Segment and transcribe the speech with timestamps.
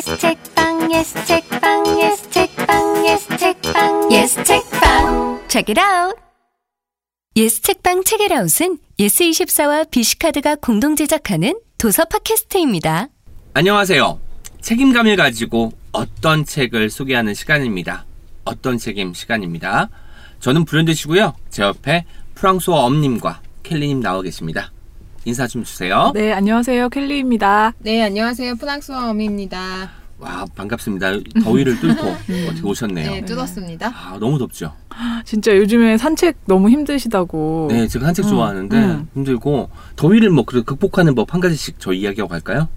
[0.00, 6.16] yes 책방 yes 책방 yes 책방 yes 책방 yes 책방 Check it out.
[7.36, 13.08] 예스 책방 책읽아웃은 예스24와 비시카드가 공동 제작하는 도서 팟캐스트입니다.
[13.52, 14.18] 안녕하세요.
[14.62, 18.06] 책임감을 가지고 어떤 책을 소개하는 시간입니다.
[18.44, 19.90] 어떤 책임 시간입니다.
[20.38, 21.34] 저는 불현듯이고요.
[21.50, 24.72] 제 옆에 프랑소와 엄님과 캘리님 나와 계십니다.
[25.24, 26.12] 인사 좀 주세요.
[26.14, 26.88] 네, 안녕하세요.
[26.88, 27.74] 켈리입니다.
[27.80, 28.54] 네, 안녕하세요.
[28.56, 29.90] 프랑스어 어미입니다.
[30.18, 31.12] 와 반갑습니다.
[31.44, 32.06] 더위를 뚫고
[32.50, 33.10] 어떻게 오셨네요.
[33.10, 33.88] 네, 뜯었습니다.
[33.88, 34.72] 아 너무 덥죠.
[35.24, 37.68] 진짜 요즘에 산책 너무 힘드시다고.
[37.70, 39.08] 네, 제가 산책 음, 좋아하는데 음.
[39.14, 42.68] 힘들고 더위를 뭐 그래도 극복하는 법 한 가지씩 저 이야기하고 갈까요?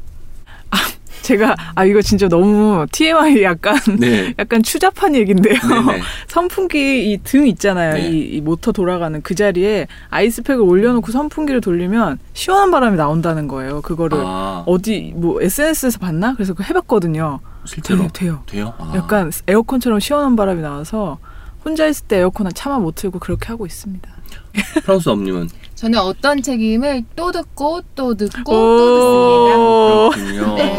[1.23, 4.33] 제가 아 이거 진짜 너무 TMI 약간 네.
[4.39, 5.55] 약간 추잡한 얘긴데요.
[5.59, 6.01] 네네.
[6.27, 7.93] 선풍기 이 등 있잖아요.
[7.93, 8.09] 네.
[8.09, 13.81] 이, 이 모터 돌아가는 그 자리에 아이스팩을 올려놓고 선풍기를 돌리면 시원한 바람이 나온다는 거예요.
[13.81, 16.33] 그거를 아 어디 뭐 SNS에서 봤나?
[16.33, 17.39] 그래서 그거 해봤거든요.
[17.65, 18.43] 실제로 돼요, 돼요.
[18.45, 18.73] 돼요?
[18.77, 18.91] 아.
[18.95, 21.17] 약간 에어컨처럼 시원한 바람이 나와서
[21.63, 24.09] 혼자 있을 때 에어컨은 차마 못 틀고 그렇게 하고 있습니다.
[24.83, 30.55] 프랑스 엄님은 저는 어떤 책임을 또 듣고 또 듣고 또 오, 그렇군요.
[30.55, 30.77] 네.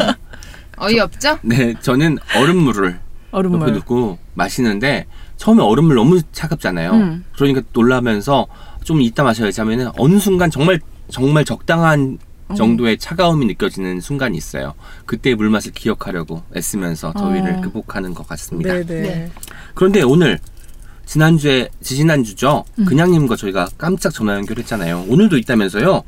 [0.77, 1.39] 어이없죠?
[1.43, 2.99] 네, 저는 얼음물을 옆에
[3.31, 3.73] 얼음물.
[3.73, 6.91] 두고 마시는데 처음에 얼음물 너무 차갑잖아요.
[6.91, 7.25] 음.
[7.35, 8.47] 그러니까 놀라면서
[8.83, 12.53] 좀 이따 마셔야지 하면은 어느 순간 정말 정말 적당한 어.
[12.53, 14.73] 정도의 차가움이 느껴지는 순간이 있어요.
[15.05, 17.61] 그때의 물맛을 기억하려고 애쓰면서 더위를 어.
[17.61, 18.73] 극복하는 것 같습니다.
[18.73, 18.85] 네네.
[19.01, 19.31] 네.
[19.73, 20.39] 그런데 오늘
[21.05, 22.63] 지난주에 지지난주죠.
[22.79, 22.85] 음.
[22.85, 25.05] 그냥님과 저희가 깜짝 전화 연결했잖아요.
[25.07, 26.03] 오늘도 있다면서요.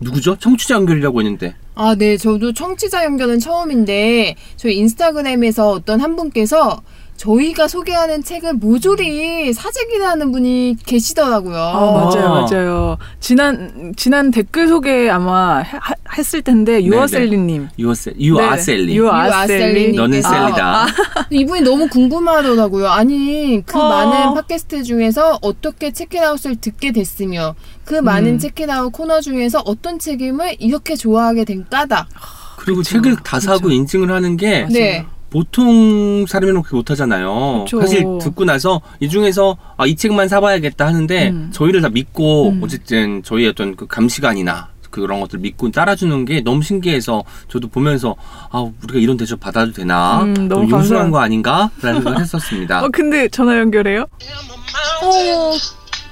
[0.00, 0.36] 누구죠?
[0.36, 1.54] 청취자 연결이라고 했는데.
[1.74, 2.16] 아, 네.
[2.16, 6.82] 저도 청취자 연결은 처음인데 저희 인스타그램에서 어떤 한 분께서
[7.24, 11.54] 저희가 소개하는 책을 모조리 사재기라는 분이 계시더라고요.
[11.54, 12.40] 아, 맞아요, 아.
[12.50, 12.96] 맞아요.
[13.20, 18.96] 지난 지난 댓글 소개 아마 해- 하- 했을 텐데 유아셀리님, 유아셀, 유아셀리.
[18.96, 20.86] 유아셀리, 너는 아, 셀리다.
[21.28, 22.88] 이분이 너무 궁금하더라고요.
[22.88, 23.88] 아니 그 어.
[23.90, 27.54] 많은 팟캐스트 중에서 어떻게 체크아웃을 듣게 됐으며
[27.84, 28.38] 그 많은 음.
[28.38, 32.08] 체크아웃 코너 중에서 어떤 책임을 이렇게 좋아하게 된 까닭.
[32.56, 33.72] 그리고 그쵸, 책을 다 사고 그쵸.
[33.72, 35.04] 인증을 하는 게 네.
[35.30, 37.64] 보통 사람이 그렇게 못하잖아요.
[37.64, 37.80] 그쵸.
[37.80, 41.50] 사실 듣고 나서 이 중에서 아, 이 책만 사봐야겠다 하는데 음.
[41.52, 42.60] 저희를 다 믿고 음.
[42.62, 48.16] 어쨌든 저희 어떤 그 감시관이나 그런 것들 믿고 따라주는 게 너무 신기해서 저도 보면서
[48.50, 51.70] 아 우리가 이런 대접 받아도 되나 음, 너무 좀 융숭한 감사한- 거 아닌가라는
[52.02, 52.82] 생각을 했었습니다.
[52.84, 54.00] 어 근데 전화 연결해요?
[54.02, 55.52] 어,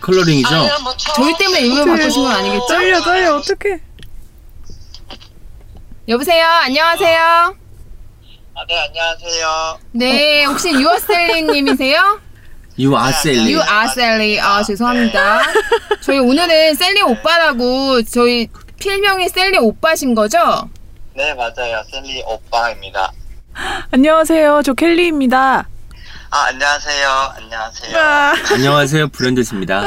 [0.00, 0.48] 컬러링이죠.
[1.16, 2.66] 저희 때문에 일부러 바꾸신 건 아니겠죠?
[2.68, 3.80] 떨려 떨려 어떡해?
[6.08, 6.46] 여보세요.
[6.62, 7.56] 안녕하세요.
[8.60, 9.78] 아, 네, 안녕하세요.
[9.92, 12.20] 네, 혹시 유아샐리 님이세요?
[12.76, 13.52] 유아샐리.
[13.52, 14.40] 유아샐리.
[14.40, 15.42] 아 죄송합니다.
[16.00, 18.48] 저희 오늘은 샐리 오빠라고 저희
[18.80, 20.68] 필명이 셀리 오빠신 거죠?
[21.14, 21.84] 네, 맞아요.
[21.88, 23.12] 셀리 오빠입니다.
[23.92, 25.68] 안녕하세요, 저 켈리입니다.
[26.30, 27.32] 아, 안녕하세요.
[27.36, 27.96] 안녕하세요.
[27.96, 29.84] 아, 안녕하세요 브랜드스입니다.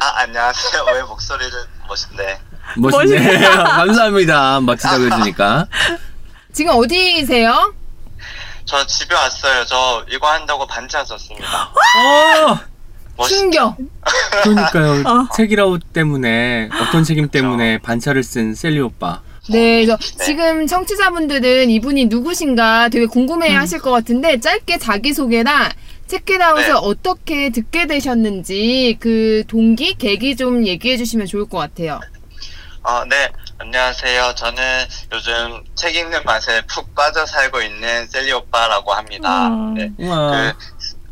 [0.00, 0.84] 아, 안녕하세요.
[0.92, 1.52] 왜 목소리를
[1.88, 2.38] 멋있네.
[2.78, 3.48] 멋있네요.
[3.62, 4.60] 감사합니다.
[4.60, 5.66] 멋지다고 해주니까.
[6.52, 7.74] 지금 어디세요?
[8.72, 9.66] 저 집에 왔어요.
[9.66, 11.70] 저 이거 한다고 반차 썼습니다.
[13.18, 13.26] 어!
[13.28, 13.76] 충격.
[14.44, 14.92] 그러니까요.
[15.06, 15.28] 어.
[15.36, 19.20] 책이라웃 때문에 어떤 책임 때문에 반차를 쓴 셀리 오빠.
[19.50, 25.68] 네, 저 지금 청취자분들은 이분이 누구신가 되게 궁금해 하실 것 같은데 짧게 자기소개랑
[26.06, 26.72] 체크아웃을 네.
[26.72, 32.00] 어떻게 듣게 되셨는지 그 동기, 계기 좀 얘기해 주시면 좋을 것 같아요.
[32.84, 33.28] 어, 네.
[33.62, 34.34] 안녕하세요.
[34.34, 39.46] 저는 요즘 책 읽는 맛에 푹 빠져 살고 있는 셀리 오빠라고 합니다.
[39.46, 39.74] 음.
[39.74, 39.88] 네.
[39.98, 40.52] 우와.
[40.52, 40.58] 그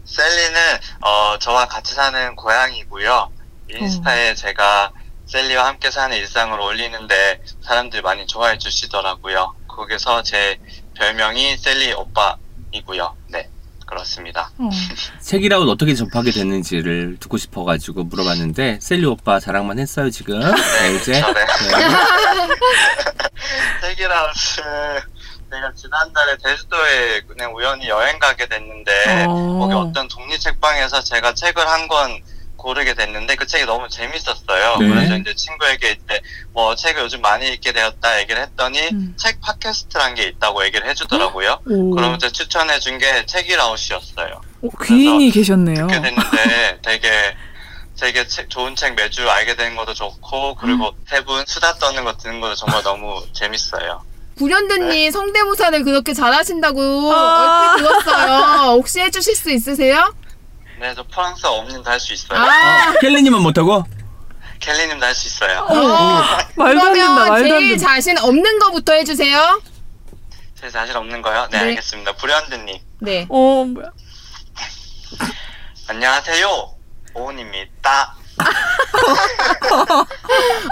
[0.05, 0.59] 셀리는
[1.01, 3.31] 어, 저와 같이 사는 고양이고요.
[3.69, 4.91] 인스타에 제가
[5.27, 9.55] 셀리와 함께 사는 일상을 올리는데 사람들이 많이 좋아해 주시더라고요.
[9.69, 10.59] 거기서 제
[10.97, 13.17] 별명이 셀리 오빠이고요.
[13.29, 13.49] 네,
[13.91, 14.51] 그렇습니다.
[14.59, 14.71] 어.
[15.21, 20.39] 책이라웃 어떻게 접하게 됐는지를 듣고 싶어가지고 물어봤는데 셀리 오빠 자랑만 했어요 지금.
[20.41, 21.13] 네, 이제.
[21.13, 21.21] 네.
[21.21, 21.47] 네.
[23.83, 24.63] 책이라웃은
[25.51, 29.59] 제가 지난달에 제주도에 그냥 우연히 여행 가게 됐는데 어.
[29.61, 32.23] 거기 어떤 독립 책방에서 제가 책을 한 권
[32.61, 34.77] 고르게 됐는데 그 책이 너무 재밌었어요.
[34.79, 34.89] 네.
[34.89, 36.21] 그래서 이제 친구에게 이제
[36.53, 39.15] 뭐 책을 요즘 많이 읽게 되었다 얘기를 했더니 음.
[39.17, 41.61] 책 팟캐스트란 게 있다고 얘기를 해주더라고요.
[41.67, 41.91] 오.
[41.95, 44.41] 그러면서 추천해 준 게 책이라웃이었어요.
[44.63, 45.87] 어, 귀인이 계셨네요.
[45.87, 47.37] 듣게 됐는데 되게
[47.99, 52.41] 되게 책- 좋은 책 매주 알게 되는 것도 좋고 그리고 세분 수다 떠는 거 듣는
[52.41, 54.03] 것도 정말 너무 재밌어요.
[54.39, 57.73] 구련드님 성대모사를 그렇게 잘하신다고 아.
[57.75, 58.71] 얼핏 들었어요.
[58.73, 60.15] 혹시 해주실 수 있으세요?
[60.81, 62.39] 네, 저 프랑스어 없는데 할수 있어요.
[62.39, 63.85] 아, 켈리님은 못하고?
[64.61, 65.61] 켈리님도 할 수 있어요.
[65.69, 66.23] 어.
[66.57, 67.87] 말도 안 된다, 그러면 말도 안 제일 된다.
[67.95, 69.61] 자신 없는 거부터 해주세요.
[70.59, 71.47] 제 자신 없는 거요?
[71.51, 71.65] 네, 네.
[71.69, 72.13] 알겠습니다.
[72.17, 72.79] 불현드님.
[73.01, 73.27] 네.
[73.29, 73.91] 어 뭐야?
[75.89, 76.75] 안녕하세요.
[77.15, 78.15] 오은입니다.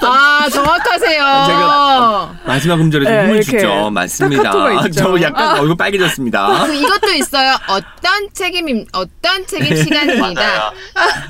[0.05, 1.23] 아, 정확하세요.
[1.25, 3.91] 제가- 마지막 음절에 좀 네, 힘을 이렇게 주죠.
[3.91, 4.43] 맞습니다.
[4.43, 5.03] 스타카토가 있죠.
[5.19, 6.67] 저 약간 얼굴 빨개졌습니다.
[6.67, 7.57] 그 이것도 있어요.
[7.69, 10.41] 어떤 책임 어떤 책임 시간입니다.
[10.43, 10.73] 맞아요.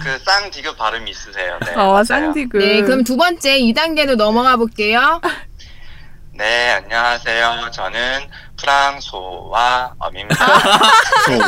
[0.03, 1.59] 그 쌍디귿 발음이 있으세요.
[1.65, 2.05] 네, 아 맞아요.
[2.05, 2.57] 쌍디그.
[2.59, 5.21] 네, 그럼 두 번째 2 단계로 넘어가 볼게요.
[6.33, 7.71] 네, 안녕하세요.
[7.73, 10.47] 저는 프랑소와 엄입니다.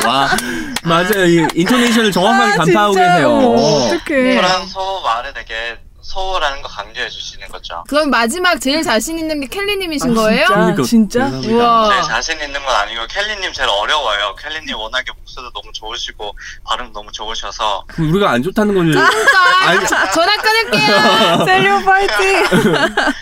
[0.02, 0.28] 좋아.
[0.84, 1.24] 맞아요.
[1.26, 3.12] 이 인토네이션을 정확하게 아, 간파하고 진짜.
[3.14, 3.36] 계세요.
[3.36, 4.22] 어떡해.
[4.22, 4.36] 네.
[4.36, 7.84] 프랑소 말을 되게 소라는 거 강조해 주시는 거죠.
[7.88, 10.44] 그럼 마지막 제일 자신 있는 게 켈리님이신 아, 거예요?
[10.46, 10.54] 진짜?
[10.54, 11.18] 그러니까 진짜?
[11.26, 11.54] 대단합니다.
[11.54, 11.88] 우와.
[11.94, 14.34] 네, 자신 있는 건 아니고 켈리님 제일 어려워요.
[14.36, 16.34] 켈리님 워낙에 목소리도 너무 좋으시고
[16.64, 21.44] 발음 너무 좋으셔서 그럼 우리가 안 좋다는 걸 그러니까 아니- 저- 전화 끊을게요.
[21.46, 22.44] 셀리오 파이팅.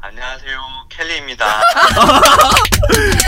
[0.00, 1.44] 안녕하세요 켈리입니다.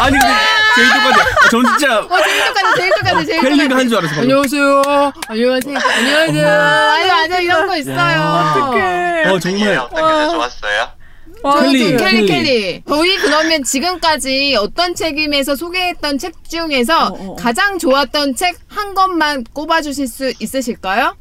[0.00, 0.34] 아니 근데
[0.74, 1.48] 제일 똑같아.
[1.50, 3.78] 전 진짜 어, 제일 똑같아, 제일 똑같아, 제일 켈리가 똑같아.
[3.80, 4.14] 한 줄 알았어.
[4.14, 4.22] 방금.
[4.22, 5.12] 안녕하세요.
[5.28, 5.78] 안녕하세요.
[5.78, 6.48] 안녕하세요.
[6.48, 8.20] 아니, 맞아, 이런 거 있어요.
[8.22, 9.24] 어떡해.
[9.28, 10.88] 어 정말 어떤 게 좋았어요?
[11.42, 11.78] 와, 켈리.
[11.78, 12.26] 켈리, 켈리, 켈리.
[12.26, 12.82] 켈리.
[12.88, 17.36] 저희 그러면 지금까지 어떤 책임에서 소개했던 책 중에서 어, 어, 어.
[17.36, 21.16] 가장 좋았던 책 한 권만 꼽아주실 수 있으실까요?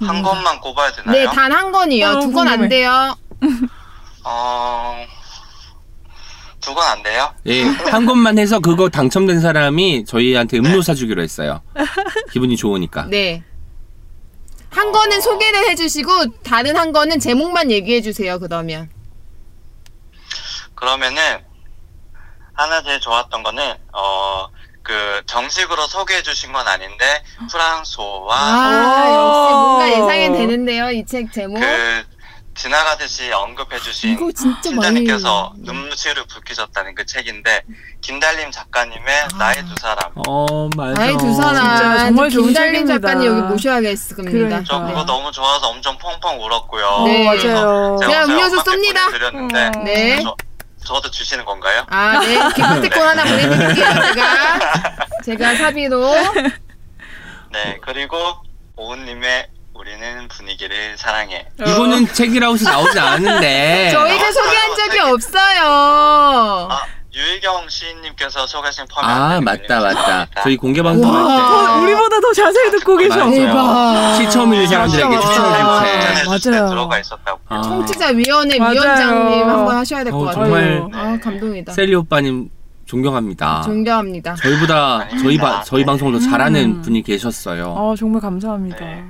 [0.00, 1.12] 한 권만 꼽아야 되나요?
[1.12, 2.06] 네, 단 한 권이요.
[2.08, 2.68] 어, 두 권 안 궁금해.
[2.68, 3.16] 돼요.
[4.24, 5.04] 어...
[6.60, 7.32] 두 권 안 돼요?
[7.46, 11.62] 예, 한 권만 해서 그거 당첨된 사람이 저희한테 음료 사주기로 했어요.
[12.32, 13.06] 기분이 좋으니까.
[13.06, 13.42] 네.
[14.70, 18.38] 한 권은 소개를 해주시고 다른 한 권은 제목만 얘기해 주세요.
[18.38, 18.90] 그러면.
[20.74, 21.22] 그러면은
[22.54, 24.48] 하나 제일 좋았던 거는 어...
[24.82, 30.90] 그 정식으로 소개해 주신 건 아닌데 프랑소와 아, 역시 뭔가 예상이 되는데요.
[30.90, 31.60] 이 책 제목.
[31.60, 32.04] 그
[32.58, 35.00] 지나가듯이 언급해 주신 이거 진짜 많이.
[35.58, 37.62] 눈물을 붉히셨다는 그 책인데
[38.00, 39.36] 김달림 작가님의 아.
[39.38, 41.00] 나의 두 사람 어 맞아.
[41.02, 43.08] 아이 두 사람 진짜 정말 좋은 김달림 책입니다.
[43.08, 44.30] 작가님 여기 모셔야겠습니다.
[44.32, 44.64] 그러니까.
[44.66, 45.06] 저 그거 아.
[45.06, 47.02] 너무 좋아서 엄청 펑펑 울었고요.
[47.06, 47.24] 네.
[47.24, 47.96] 맞아요.
[48.00, 49.04] 제가 음료수 쏩니다.
[49.06, 49.70] 보내드렸는데 어.
[49.84, 50.20] 네.
[50.22, 50.36] 저,
[50.84, 51.84] 저도 주시는 건가요?
[51.90, 52.34] 아, 네.
[52.56, 54.70] 기프티콘 하나 보내드릴게요, 제가.
[55.24, 56.00] 제가 사비로.
[57.52, 58.16] 네 그리고
[58.76, 61.46] 오은님의 우리는 분위기를 사랑해.
[61.60, 63.90] 이거는 책이라고서 나오지 않은데.
[63.94, 66.68] 저희가 소개한 적이 없어요.
[66.70, 66.80] 아
[67.14, 70.26] 유일경 시인님께서 소개하신 펌이 아 맞다 맞다.
[70.42, 71.36] 저희 공개 방송할 와.
[71.36, 71.42] 때
[71.72, 73.16] 어, 우리보다 더 자세히 듣고 계셔.
[73.18, 73.30] 맞아요.
[73.30, 74.14] 대박.
[74.16, 75.84] 시청일 사람들에게 맞아, 추천해 맞아.
[75.84, 76.24] 때.
[76.24, 76.70] 추천해 맞아요.
[76.70, 77.40] 들어가 있었다고.
[77.48, 78.72] 아, 청취자위원회 맞아요.
[78.72, 80.44] 위원장님 한번 하셔야 될 것 어, 같아요.
[80.44, 81.72] 정말 아, 감동이다.
[81.72, 82.50] 셀리 오빠님
[82.86, 83.62] 존경합니다.
[83.62, 84.34] 존경합니다.
[84.36, 85.62] 저희보다 저희 바.
[85.62, 86.82] 저희 방송을 더 잘하는 음.
[86.82, 87.74] 분이 계셨어요.
[87.78, 88.78] 아 정말 감사합니다.
[88.84, 89.04] 네.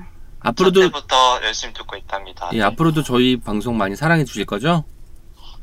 [0.49, 2.50] 앞으로도 첫때부터 열심히 듣고 있답니다.
[2.53, 4.85] 예, 앞으로도 저희 방송 많이 사랑해 주실 거죠?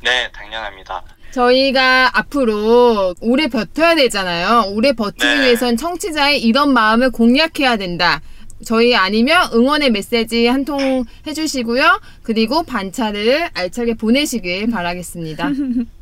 [0.01, 1.03] 네 당연합니다.
[1.33, 4.65] 저희가 앞으로 오래 버텨야 되잖아요.
[4.73, 5.41] 오래 버티기 네.
[5.41, 8.21] 위해선 청취자의 이런 마음을 공략해야 된다.
[8.65, 11.99] 저희 아니면 응원의 메시지 한 통 해주시고요.
[12.23, 15.49] 그리고 반차를 알차게 보내시길 바라겠습니다.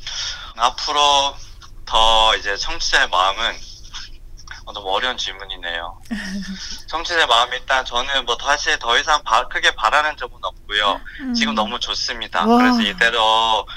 [0.56, 1.00] 앞으로
[1.86, 3.54] 더 이제 청취자의 마음은 어,
[4.72, 6.00] 너무 어려운 질문이네요.
[6.88, 11.02] 청취자의 마음 일단 저는 뭐 다시 더 이상 바- 크게 바라는 점은 없고요.
[11.36, 12.46] 지금 너무 좋습니다.
[12.46, 12.58] 와.
[12.58, 13.68] 그래서 이대로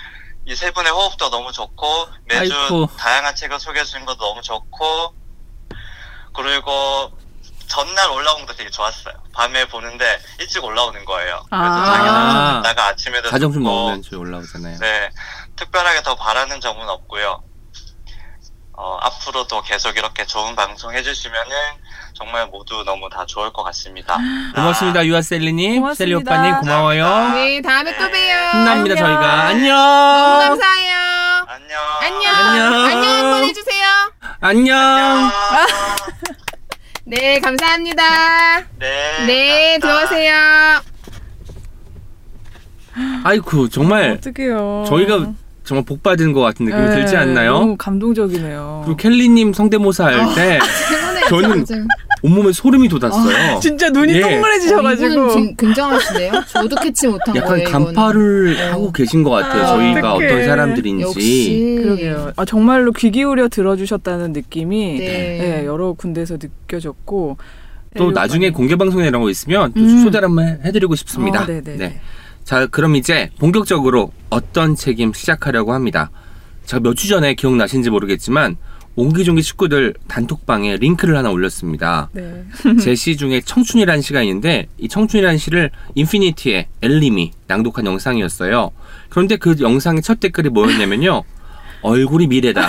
[0.49, 2.89] 이 세 분의 호흡도 너무 좋고 매주 아이고.
[2.97, 5.13] 다양한 책을 소개해 주는 것도 너무 좋고
[6.33, 7.11] 그리고
[7.67, 9.15] 전날 올라온 것도 되게 좋았어요.
[9.33, 11.43] 밤에 보는데 일찍 올라오는 거예요.
[11.51, 11.85] 그래서 아.
[11.85, 14.79] 자기는 듣다가 아침에도 가정 좀 듣고 먹으면 올라오잖아요.
[14.79, 15.11] 네,
[15.57, 17.43] 특별하게 더 바라는 점은 없고요.
[18.79, 21.57] 어, 앞으로도 계속 이렇게 좋은 방송 해주시면은
[22.13, 24.19] 정말 모두 너무 다 좋을 것 같습니다.
[24.55, 25.95] 고맙습니다 유아셀리님.
[25.95, 27.31] 셀리 오빠님 고마워요.
[27.31, 28.51] 네, 다음에 또 봬요.
[28.53, 28.97] 힘납니다 안녕.
[28.97, 29.77] 저희가 안녕.
[29.77, 30.97] 너무 감사해요.
[31.49, 31.81] 안녕.
[32.01, 32.35] 안녕.
[32.35, 32.85] 안녕.
[32.85, 33.87] 안녕 한번 해주세요.
[34.41, 34.79] 안녕.
[34.79, 35.31] 안녕.
[37.09, 38.61] 네, 감사합니다.
[38.79, 39.27] 네.
[39.27, 39.81] 네, 감사합니다.
[39.81, 40.83] 들어오세요.
[43.25, 44.85] 아이쿠 정말 어떡해요.
[44.89, 45.33] 저희가
[45.67, 47.53] 정말 복 받은 것 같은 느낌이 네, 들지 않나요?
[47.59, 48.83] 너무 감동적이네요.
[48.85, 50.59] 그리고 켈리님 성대모사 할 때
[51.29, 51.65] 저는
[52.23, 53.59] 온몸에 소름이 돋았어요.
[53.61, 54.21] 진짜 눈이 예.
[54.21, 55.13] 동그래지셔가지고.
[55.13, 56.33] 이분은 굉장하시네요.
[56.47, 57.69] 저도 캐치 못한 약간 거예요.
[57.69, 57.85] 이거는.
[57.95, 58.73] 간파를 어.
[58.73, 59.63] 하고 계신 것 같아요.
[59.63, 60.27] 아, 저희가 어떡해.
[60.33, 61.03] 어떤 사람들인지.
[61.03, 61.81] 역시.
[61.83, 62.33] 그러게요.
[62.37, 65.61] 아, 정말로 귀 기울여 들어주셨다는 느낌이 네.
[65.63, 67.39] 예, 여러 군데에서 느껴졌고
[67.99, 70.05] 또 네, 나중에 공개 방송 이런 거 있으면 또 음.
[70.05, 71.43] 초대 한번 해드리고 싶습니다.
[71.43, 71.47] 어.
[71.47, 72.01] 네.
[72.47, 76.11] 자, 그럼 이제 본격적으로 어떤 책임 시작하려고 합니다.
[76.65, 78.57] 제가 몇 주 전에 기억나신지 모르겠지만
[78.95, 82.09] 옹기종기 친구들 단톡방에 링크를 하나 올렸습니다.
[82.13, 82.45] 네.
[82.81, 88.71] 제시 중에 청춘이라는 시가 있는데 이 청춘이라는 시를 인피니티의 엘림이 낭독한 영상이었어요.
[89.11, 91.25] 그런데 그 영상의 첫 댓글이 뭐였냐면요.
[91.83, 92.69] 얼굴이 미래다.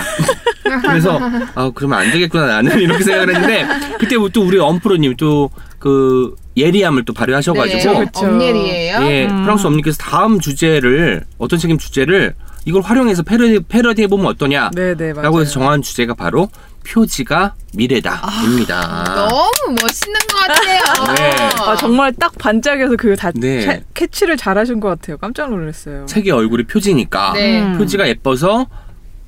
[0.82, 1.20] 그래서
[1.54, 3.66] 아 그러면 안 되겠구나 나는 이렇게 생각을 했는데
[3.98, 8.26] 그때 또 우리 엄프로님 또 그 예리함을 또 발휘하셔가지고 네, 그쵸.
[8.26, 9.02] 엄예리예요.
[9.02, 9.42] 예 음.
[9.42, 14.70] 프랑스 엄님께서 다음 주제를 어떤 책임 주제를 이걸 활용해서 패러디 패러디 해보면 어떠냐?
[14.74, 15.22] 네네 맞아요.
[15.22, 16.48] 라고 해서 정한 주제가 바로
[16.86, 19.04] 표지가 미래다입니다.
[19.28, 21.14] 너무 멋있는 것 같아요.
[21.14, 21.30] 네.
[21.62, 23.82] 아 정말 딱 반짝여서 그다 네.
[23.94, 25.16] 캐치를 잘하신 것 같아요.
[25.18, 26.06] 깜짝 놀랐어요.
[26.06, 27.62] 책의 얼굴이 표지니까 네.
[27.62, 27.78] 음.
[27.78, 28.66] 표지가 예뻐서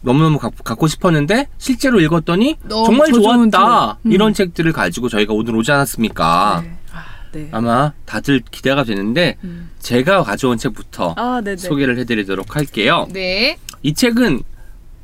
[0.03, 4.07] 너무너무 갖고, 갖고 싶었는데 실제로 읽었더니 정말 좋았다 책.
[4.07, 4.13] 음.
[4.13, 6.63] 이런 책들을 가지고 저희가 오늘 오지 않았습니까?
[6.65, 6.79] 네.
[6.93, 7.49] 아, 네.
[7.53, 9.71] 아마 다들 기대가 되는데 음.
[9.79, 11.43] 제가 가져온 책부터 아.
[11.57, 13.07] 소개를 해드리도록 할게요.
[13.13, 13.59] 네.
[13.83, 14.43] 이 책은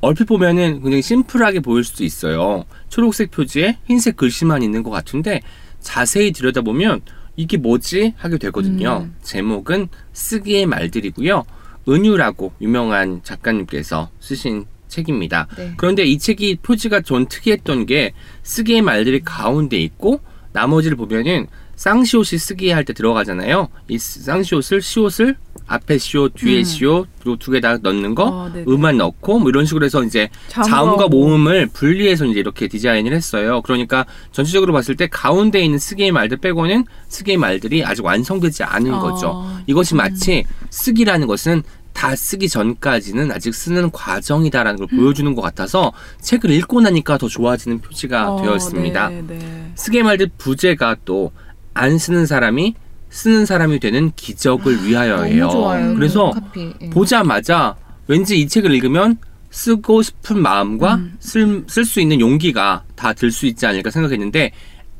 [0.00, 2.64] 얼핏 보면은 굉장히 심플하게 보일 수도 있어요.
[2.88, 5.40] 초록색 표지에 흰색 글씨만 있는 것 같은데
[5.80, 7.00] 자세히 들여다보면
[7.36, 9.02] 이게 뭐지 하게 되거든요.
[9.04, 9.14] 음.
[9.22, 11.44] 제목은 쓰기의 말들이고요.
[11.88, 15.46] 은유라고 유명한 작가님께서 쓰신 책입니다.
[15.56, 15.74] 네.
[15.76, 18.12] 그런데 이 책이 표지가 전 특이했던 게
[18.42, 20.20] 쓰기의 말들이 가운데 있고
[20.52, 23.68] 나머지를 보면은 쌍시옷이 쓰기 할 때 들어가잖아요.
[23.88, 25.36] 이 쌍시옷을 시옷을
[25.68, 26.64] 앞에 시옷, 뒤에 음.
[26.64, 28.52] 시옷, 그리고 두 개 다 넣는 거, 어.
[28.68, 31.30] 음만 넣고 뭐 이런 식으로 해서 이제 자음과 자음과 모음.
[31.42, 33.60] 모음을 분리해서 이제 이렇게 디자인을 했어요.
[33.62, 39.00] 그러니까 전체적으로 봤을 때 가운데 있는 쓰기의 말들 빼고는 쓰기의 말들이 아직 완성되지 않은 어.
[39.00, 39.44] 거죠.
[39.66, 41.62] 이것이 마치 쓰기라는 것은
[41.96, 47.80] 다 쓰기 전까지는 아직 쓰는 과정이다라는 걸 보여주는 것 같아서 책을 읽고 나니까 더 좋아지는
[47.80, 49.08] 표지가 어, 되었습니다.
[49.08, 49.72] 네, 네.
[49.74, 51.32] 쓰기의 말들 부제가 또
[51.78, 52.74] 안 쓰는 사람이
[53.10, 55.46] 쓰는 사람이 되는 기적을 위하여예요.
[55.46, 55.94] 너무 좋아요.
[55.94, 56.32] 그래서.
[56.56, 56.90] 예.
[56.90, 57.76] 보자마자
[58.08, 59.18] 왠지 이 책을 읽으면
[59.50, 61.16] 쓰고 싶은 마음과 음.
[61.20, 64.52] 쓸수 있는 용기가 다 들 수 있지 않을까 생각했는데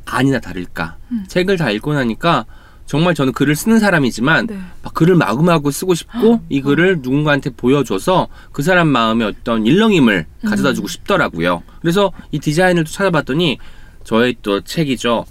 [0.04, 1.24] 아니나 다를까 음.
[1.28, 2.44] 책을 다 읽고 나니까
[2.86, 4.58] 정말 저는 글을 쓰는 사람이지만 네.
[4.82, 10.48] 막 글을 마구마구 쓰고 싶고 이 글을 누군가한테 보여줘서 그 사람 마음에 어떤 일렁임을 음.
[10.48, 11.62] 가져다 주고 싶더라고요.
[11.80, 13.58] 그래서 이 디자인을 또 찾아봤더니
[14.04, 15.26] 저의 또 책이죠.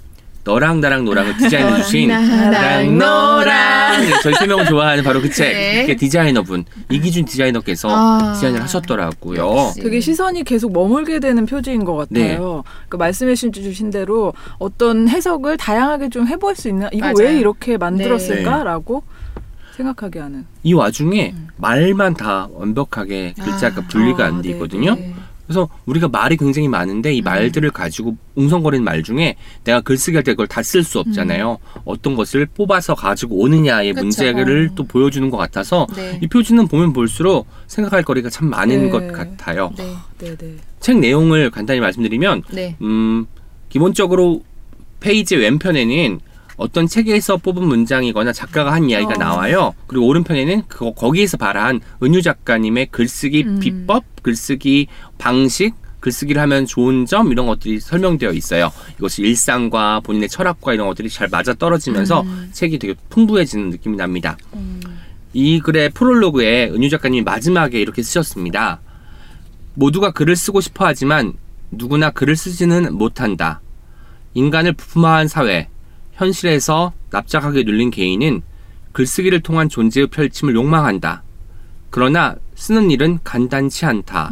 [0.45, 5.51] 너랑 나랑 노랑을 디자인해 주신 나랑 너랑 네, 저희 세 명을 좋아하는 바로 그 책.
[5.51, 5.81] 네.
[5.81, 8.33] 그게 디자이너분 이기준 디자이너께서 아.
[8.35, 9.39] 디자인을 하셨더라고요.
[9.39, 9.81] 역시.
[9.81, 12.63] 되게 시선이 계속 머물게 되는 표지인 것 같아요.
[12.89, 17.15] 그 말씀해 주신 대로 어떤 해석을 다양하게 좀 해볼 수 있는 이거 맞아요.
[17.17, 19.03] 왜 이렇게 만들었을까라고
[19.75, 20.45] 생각하게 하는.
[20.63, 24.95] 이 와중에 말만 다 완벽하게 글자가 분리가 아, 안돼 네, 있거든요.
[25.47, 25.53] 네.
[25.53, 30.31] 그래서 우리가 말이 굉장히 많은데 이 말들을 가지고 웅성거리는 말 중에 내가 글쓰기 할 때
[30.33, 31.57] 그걸 다 쓸 수 없잖아요.
[31.85, 34.03] 어떤 것을 뽑아서 가지고 오느냐의 그쵸.
[34.03, 34.75] 문제를 어.
[34.75, 36.19] 또 보여주는 것 같아서 네.
[36.21, 38.89] 이 표지는 보면 볼수록 생각할 거리가 참 많은 네.
[38.89, 39.71] 것 같아요.
[39.77, 39.93] 네.
[40.19, 40.55] 네, 네.
[40.79, 42.75] 책 내용을 간단히 말씀드리면 네.
[42.81, 43.25] 음,
[43.69, 44.41] 기본적으로
[44.99, 46.19] 페이지 왼편에는
[46.57, 49.17] 어떤 책에서 뽑은 문장이거나 작가가 한 이야기가 어.
[49.17, 49.73] 나와요.
[49.87, 53.59] 그리고 오른편에는 그거 거기에서 발한 은유 작가님의 글쓰기 음.
[53.59, 58.71] 비법, 글쓰기 방식, 글쓰기를 하면 좋은 점 이런 것들이 설명되어 있어요.
[58.97, 62.49] 이것이 일상과 본인의 철학과 이런 것들이 잘 맞아 떨어지면서 음.
[62.51, 64.37] 책이 되게 풍부해지는 느낌이 납니다.
[65.33, 68.79] 이 글의 프롤로그에 은유 작가님이 마지막에 이렇게 쓰셨습니다.
[69.73, 71.33] 모두가 글을 쓰고 싶어 하지만
[71.71, 73.61] 누구나 글을 쓰지는 못한다.
[74.35, 75.69] 인간을 부품화한 사회,
[76.15, 78.41] 현실에서 납작하게 눌린 개인은
[78.93, 81.23] 글쓰기를 통한 존재의 펼침을 욕망한다.
[81.89, 84.31] 그러나 쓰는 일은 간단치 않다.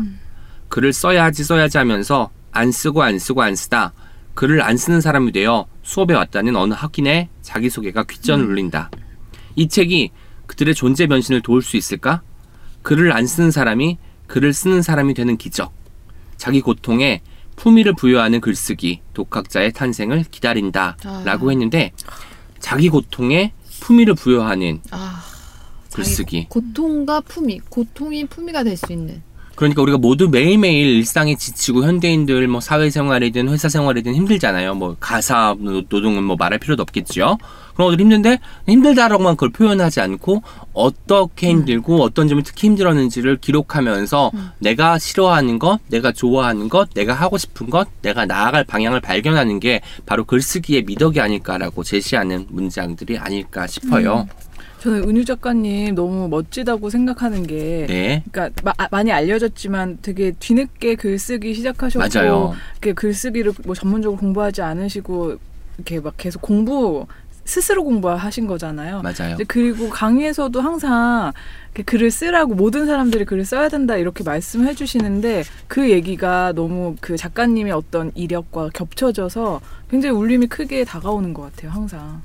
[0.70, 3.94] 글을 써야지 써야지 하면서 안 쓰고 안 쓰고 안 쓰다.
[4.34, 8.90] 글을 안 쓰는 사람이 되어 수업에 왔다는 어느 학인의 자기소개가 귓전을 울린다.
[9.56, 10.12] 이 책이
[10.48, 12.22] 그들의 존재 변신을 도울 수 있을까?
[12.82, 13.98] 글을 안 쓰는 사람이
[14.28, 15.74] 글을 쓰는 사람이 되는 기적.
[16.38, 17.22] 자기 고통에
[17.56, 20.98] 품위를 부여하는 글쓰기, 독학자의 탄생을 기다린다.
[21.24, 21.92] 라고 했는데,
[22.60, 25.24] 자기 고통에 품위를 부여하는 아.
[25.94, 26.48] 글쓰기.
[26.50, 29.22] 고통과 품위, 고통이 품위가 될 수 있는.
[29.56, 34.74] 그러니까 우리가 모두 매일매일 일상에 지치고 현대인들 뭐 사회생활이든 회사생활이든 힘들잖아요.
[34.74, 37.38] 뭐 가사 노- 노동은 뭐 말할 필요도 없겠죠.
[37.74, 44.98] 그런 것들 힘든데 힘들다라고만 그걸 표현하지 않고 어떻게 힘들고 어떤 점이 특히 힘들었는지를 기록하면서 내가
[45.00, 50.24] 싫어하는 것, 내가 좋아하는 것, 내가 하고 싶은 것, 내가 나아갈 방향을 발견하는 게 바로
[50.26, 54.28] 글쓰기의 미덕이 아닐까라고 제시하는 문장들이 아닐까 싶어요.
[54.82, 58.22] 저는 은유 작가님 너무 멋지다고 생각하는 게 네.
[58.30, 62.54] 그러니까 마- 아, 많이 알려졌지만 되게 뒤늦게 글쓰기 시작하셨고 맞아요.
[62.94, 65.38] 글쓰기를 뭐 전문적으로 공부하지 않으시고
[65.78, 67.08] 이렇게 막 계속 공부
[67.46, 69.02] 스스로 공부하신 거잖아요.
[69.02, 69.38] 맞아요.
[69.48, 71.34] 그리고 강의에서도 항상
[71.86, 77.74] 글을 쓰라고 모든 사람들이 글을 써야 된다 이렇게 말씀해 주시는데 그 얘기가 너무 그 작가님의
[77.74, 79.60] 어떤 이력과 겹쳐져서
[79.90, 81.72] 굉장히 울림이 크게 다가오는 것 같아요.
[81.72, 82.22] 항상.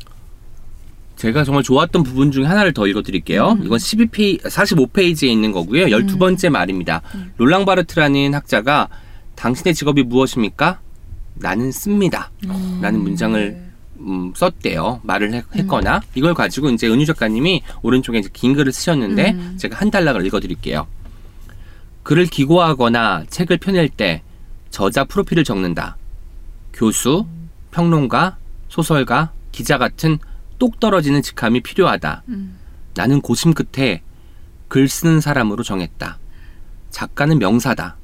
[1.16, 3.58] 제가 정말 좋았던 부분 중에 하나를 더 읽어드릴게요.
[3.64, 5.86] 이건 12페이지, 45페이지에 있는 거고요.
[5.86, 7.02] 12번째 말입니다.
[7.38, 8.88] 롤랑 바르트라는 학자가
[9.34, 10.80] 당신의 직업이 무엇입니까?
[11.34, 12.30] 나는 씁니다.
[12.80, 13.67] 라는 문장을
[14.00, 15.00] 음, 썼대요.
[15.02, 19.90] 말을 했, 했거나 이걸 가지고 이제 은유 작가님이 오른쪽에 이제 긴 글을 쓰셨는데 제가 한
[19.90, 20.86] 단락을 읽어드릴게요.
[22.04, 24.22] 글을 기고하거나 책을 펴낼 때
[24.70, 25.96] 저자 프로필을 적는다.
[26.72, 27.26] 교수,
[27.70, 28.36] 평론가,
[28.68, 30.18] 소설가, 기자 같은
[30.58, 32.22] 똑 떨어지는 직함이 필요하다.
[32.94, 34.02] 나는 고심 끝에
[34.68, 36.18] 글 쓰는 사람으로 정했다.
[36.90, 37.96] 작가는 명사다.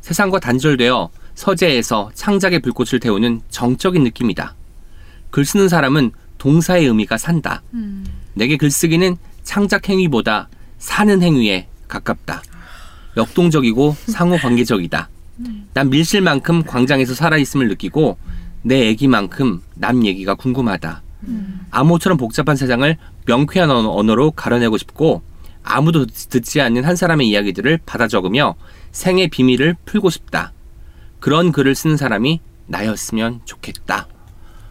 [0.00, 4.54] 세상과 단절되어 서재에서 창작의 불꽃을 태우는 정적인 느낌이다.
[5.30, 7.62] 글 쓰는 사람은 동사의 의미가 산다.
[8.34, 12.42] 내게 글쓰기는 창작 행위보다 사는 행위에 가깝다.
[13.16, 15.08] 역동적이고 상호 관계적이다.
[15.74, 18.16] 난 밀실만큼 광장에서 살아있음을 느끼고
[18.62, 21.02] 내 얘기만큼 남 얘기가 궁금하다.
[21.70, 25.22] 암호처럼 복잡한 세상을 명쾌한 언어- 언어로 가려내고 싶고
[25.64, 28.54] 아무도 듣지 않는 한 사람의 이야기들을 받아 적으며
[28.92, 30.52] 생의 비밀을 풀고 싶다.
[31.20, 34.06] 그런 글을 쓰는 사람이 나였으면 좋겠다.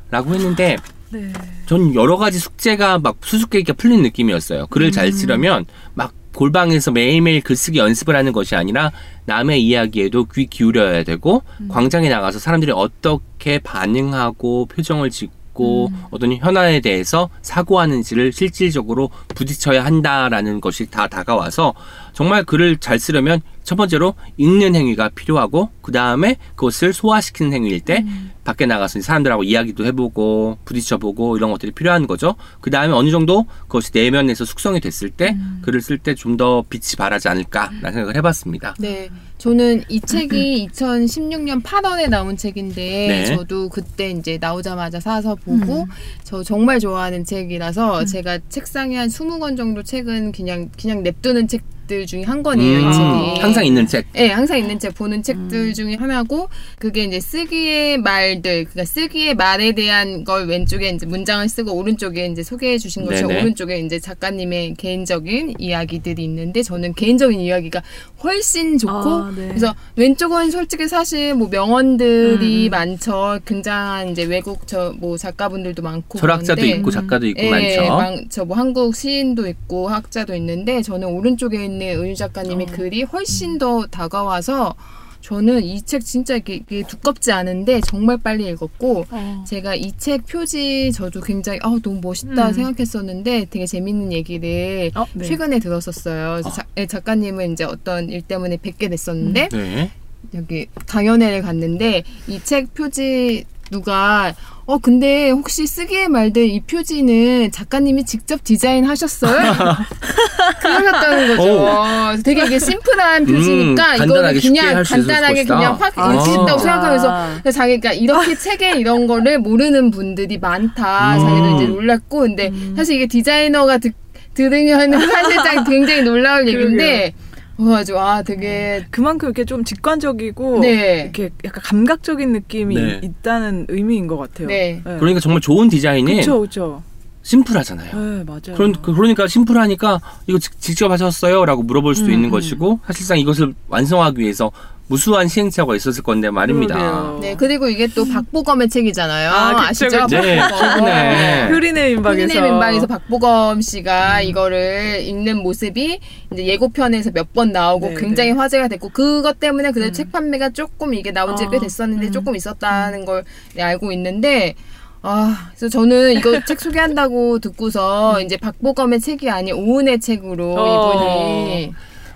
[0.09, 0.77] 라고 했는데
[1.09, 1.31] 네.
[1.65, 4.67] 전 여러 가지 숙제가 막 수수께끼가 풀린 느낌이었어요.
[4.67, 8.91] 글을 잘 쓰려면 막 골방에서 매일매일 글쓰기 연습을 하는 것이 아니라
[9.25, 17.29] 남의 이야기에도 귀 기울여야 되고 광장에 나가서 사람들이 어떻게 반응하고 표정을 짓고 어떤 현안에 대해서
[17.41, 21.73] 사고하는지를 실질적으로 부딪혀야 한다라는 것이 다 다가와서
[22.13, 28.05] 정말 글을 잘 쓰려면 첫 번째로 읽는 행위가 필요하고 그 다음에 그것을 소화시키는 행위일 때
[28.45, 32.35] 밖에 나가서 사람들하고 이야기도 해보고 부딪혀보고 이런 것들이 필요한 거죠.
[32.61, 36.95] 그 다음에 어느 정도 그것이 내면에서 숙성이 됐을 때 글을 쓸 때 좀 더 빛이
[36.97, 38.75] 바라지 않을까라는 생각을 해봤습니다.
[38.79, 39.09] 네.
[39.37, 43.25] 저는 이 책이 2016년 8월에 나온 책인데 네.
[43.25, 45.87] 저도 그때 이제 나오자마자 사서 보고
[46.23, 52.05] 저 정말 좋아하는 책이라서 제가 책상에 한 20권 정도 책은 그냥 그냥 냅두는 책 들
[52.05, 53.41] 중에 한 권이에요, 이 음, 책이.
[53.41, 54.05] 항상 있는 책.
[54.13, 59.71] 네, 항상 있는 책 보는 책들 중에 하나고 그게 이제 쓰기의 말들, 그러니까 쓰기의 말에
[59.71, 63.41] 대한 걸 왼쪽에 이제 문장을 쓰고 오른쪽에 이제 소개해 주신 것이 네네.
[63.41, 67.81] 오른쪽에 이제 작가님의 개인적인 이야기들이 있는데 저는 개인적인 이야기가
[68.23, 69.47] 훨씬 좋고 아, 네.
[69.47, 72.71] 그래서 왼쪽은 솔직히 사실 뭐 명언들이 음.
[72.71, 73.39] 많죠.
[73.45, 77.49] 굉장한 이제 외국 저 뭐 작가분들도 많고 철학자도 그런데 있고 작가도 있고 예,
[77.89, 78.29] 많죠.
[78.29, 82.71] 저뭐 한국 시인도 있고 학자도 있는데 저는 오른쪽에 있는 은유 작가님의 어.
[82.75, 84.75] 글이 훨씬 더 다가와서
[85.21, 89.43] 저는 이 책 진짜 이게, 이게 두껍지 않은데 정말 빨리 읽었고 어.
[89.47, 92.53] 제가 이 책 표지 저도 굉장히 아 너무 멋있다 음.
[92.53, 95.25] 생각했었는데 되게 재밌는 얘기를 어, 네.
[95.25, 96.33] 최근에 들었었어요.
[96.33, 99.91] 그래서 자- 예, 작가님은 이제 어떤 일 때문에 뵙게 됐었는데 네.
[100.33, 104.33] 여기 강연회를 갔는데 이 책 표지 누가
[104.65, 109.53] 어 근데 혹시 쓰기의 말들 이 표지는 작가님이 직접 디자인하셨어요?
[110.61, 112.21] 그러셨다는 거죠.
[112.23, 115.45] 되게 이게 심플한 표지니까 음, 이거는 그냥 간단하게.
[115.45, 116.13] 그냥 확 아.
[116.13, 116.57] 읽겠다고 진짜.
[116.57, 121.15] 생각하면서 그래서 자기가 이렇게 책에 이런 거를 모르는 분들이 많다.
[121.15, 121.19] 음.
[121.21, 123.93] 자기도 이제 놀랐고 근데 사실 이게 디자이너가 듣,
[124.33, 127.13] 들으면 사실상 굉장히 놀라울 얘기인데
[127.57, 131.01] 그래가지고 아 되게 그만큼 이렇게 좀 직관적이고 네.
[131.03, 133.01] 이렇게 약간 감각적인 느낌이 네.
[133.03, 134.47] 있다는 의미인 것 같아요.
[134.47, 134.81] 네.
[134.83, 136.83] 그러니까 정말 좋은 디자인은 그렇죠, 그렇죠.
[137.23, 137.91] 심플하잖아요.
[137.93, 138.55] 네, 맞아요.
[138.55, 141.43] 그런, 그- 그러니까 심플하니까 이거 직- 직접 하셨어요?
[141.45, 142.31] 라고 물어볼 수도 음, 있는 음.
[142.31, 144.51] 것이고 사실상 이것을 완성하기 위해서
[144.89, 146.75] 무수한 시행착오가 있었을 건데 말입니다.
[146.75, 147.19] 그러게요.
[147.21, 149.29] 네, 그리고 이게 또 박보검의 책이잖아요.
[149.31, 150.21] 아, 그쵸, 아, 시죠 그쵸.
[150.21, 151.49] 네, 최근에.
[151.51, 155.99] 효린의 민박에서 효린의 민방에서 박보검 씨가 이거를 읽는 모습이
[156.31, 158.37] 이제 예고편에서 몇 번 나오고 네, 굉장히 네.
[158.37, 159.93] 화제가 됐고 그것 때문에 그래도 음.
[159.93, 162.11] 책 판매가 조금 이게 나온 지꽤 아, 됐었는데 음.
[162.13, 164.55] 조금 있었다는 걸 네, 알고 있는데
[165.01, 171.73] 아, 그래서 저는 이거 책 소개한다고 듣고서 이제 박보검의 책이 아닌 오은의 책으로 어.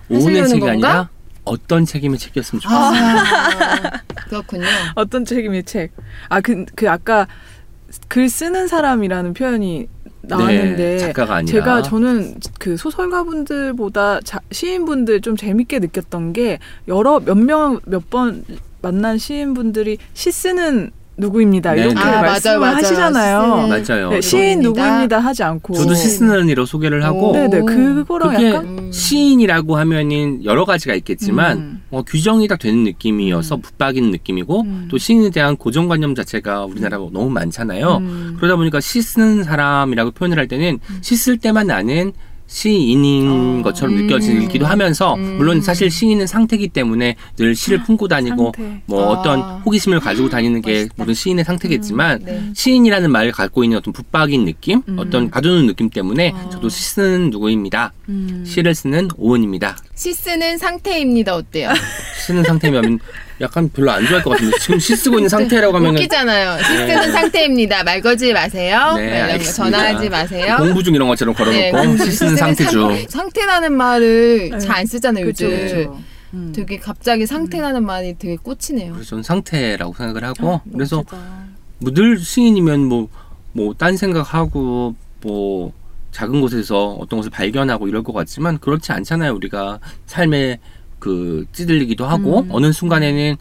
[0.08, 0.72] 이분이 오은의 책이 건가?
[0.72, 1.08] 아니라
[1.44, 2.82] 어떤 책임의 책이었으면 좋겠어요.
[2.84, 3.90] 아,
[4.28, 4.64] 그렇군요.
[4.94, 5.92] 어떤 책임의 책.
[6.28, 7.26] 아, 그, 그 아까
[8.08, 9.88] 글 쓰는 사람이라는 표현이
[10.22, 11.52] 나왔는데 네, 작가가 아니라.
[11.52, 18.44] 제가 저는 그 소설가분들보다 자, 시인분들 좀 재밌게 느꼈던 게 여러 몇 명 몇 번
[18.80, 20.90] 만난 시인분들이 시 쓰는
[21.22, 22.00] 누구입니다 네, 이렇게 네.
[22.00, 22.76] 아, 말씀을 맞아요, 맞아요.
[22.76, 23.68] 하시잖아요.
[23.68, 24.10] 맞아요.
[24.10, 27.32] 네, 시인 누구입니다 하지 않고 저도 시스너니로 소개를 하고 오.
[27.32, 28.92] 네네 그거랑 그게 약간 음.
[28.92, 31.82] 시인이라고 하면은 여러 가지가 있겠지만 음.
[31.90, 34.88] 어, 규정이 딱 되는 느낌이어서 붙박이는 느낌이고 음.
[34.90, 37.96] 또 시인에 대한 고정관념 자체가 우리나라가 너무 많잖아요.
[37.98, 38.36] 음.
[38.38, 42.12] 그러다 보니까 시 쓰는 사람이라고 표현을 할 때는 시쓸 때만 나는
[42.52, 43.62] 시인인 어.
[43.62, 44.02] 것처럼 음.
[44.02, 45.38] 느껴지기도 하면서 음.
[45.38, 48.82] 물론 사실 시인은 상태이기 때문에 늘 시를 품고 다니고 상태.
[48.84, 49.08] 뭐 아.
[49.08, 50.94] 어떤 호기심을 가지고 다니는 게 멋있다.
[50.98, 52.42] 모든 시인의 상태겠지만 네.
[52.54, 54.98] 시인이라는 말을 갖고 있는 어떤 붙박인 느낌, 음.
[54.98, 56.50] 어떤 가두는 느낌 때문에 아.
[56.50, 57.94] 저도 시 쓰는 누구입니다.
[58.10, 58.44] 음.
[58.46, 59.78] 시를 쓰는 오은입니다.
[60.02, 61.36] 시 쓰는 상태입니다.
[61.36, 61.70] 어때요?
[62.26, 62.98] 쓰는 상태면
[63.40, 66.58] 약간 별로 안 좋아할 것 같은데 지금 시 쓰고 있는 상태라고 하면 웃기잖아요.
[66.58, 67.84] 시 쓰는 상태입니다.
[67.84, 68.94] 말 걸지 마세요.
[68.96, 69.78] 네, 뭐 이런 거 알겠습니다.
[69.78, 70.56] 전화하지 마세요.
[70.58, 72.36] 공부 중 이런 것처럼 걸어놓고 공부 시 쓰는.
[72.36, 72.64] 상태,
[73.08, 74.58] 상태라는 말을 네.
[74.58, 75.24] 잘안 쓰잖아요.
[75.24, 75.76] 그쵸, 요즘.
[75.76, 76.00] 그쵸.
[76.34, 76.52] 음.
[76.52, 78.94] 되게 갑자기 상태라는 말이 되게 꽂히네요.
[78.94, 81.16] 그래서 저는 상태라고 생각을 하고 그래서 멋지다.
[81.78, 83.08] 뭐늘 시인이면 뭐
[83.54, 85.72] 뭐 딴 생각하고 뭐
[86.12, 89.34] 작은 곳에서 어떤 것을 발견하고 이럴 것 같지만 그렇지 않잖아요.
[89.34, 90.60] 우리가 삶에
[90.98, 92.48] 그 찌들리기도 하고 음.
[92.50, 93.36] 어느 순간에는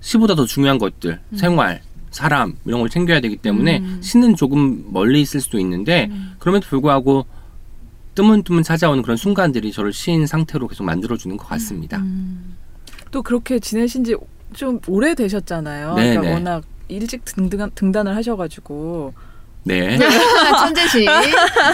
[0.00, 4.00] 시보다 더 중요한 것들, 생활, 사람 이런 걸 챙겨야 되기 때문에 음.
[4.02, 7.26] 시는 조금 멀리 있을 수도 있는데 그럼에도 불구하고
[8.14, 11.98] 뜨문뜨문 찾아오는 그런 순간들이 저를 시인 상태로 계속 만들어주는 것 같습니다.
[11.98, 12.56] 음.
[13.10, 14.14] 또 그렇게 지내신 지
[14.52, 15.94] 좀 오래 되셨잖아요.
[15.94, 16.32] 네, 그러니까 네.
[16.32, 19.14] 워낙 일찍 등단, 등단을 하셔가지고
[19.64, 19.98] 네.
[20.58, 21.06] 천재신,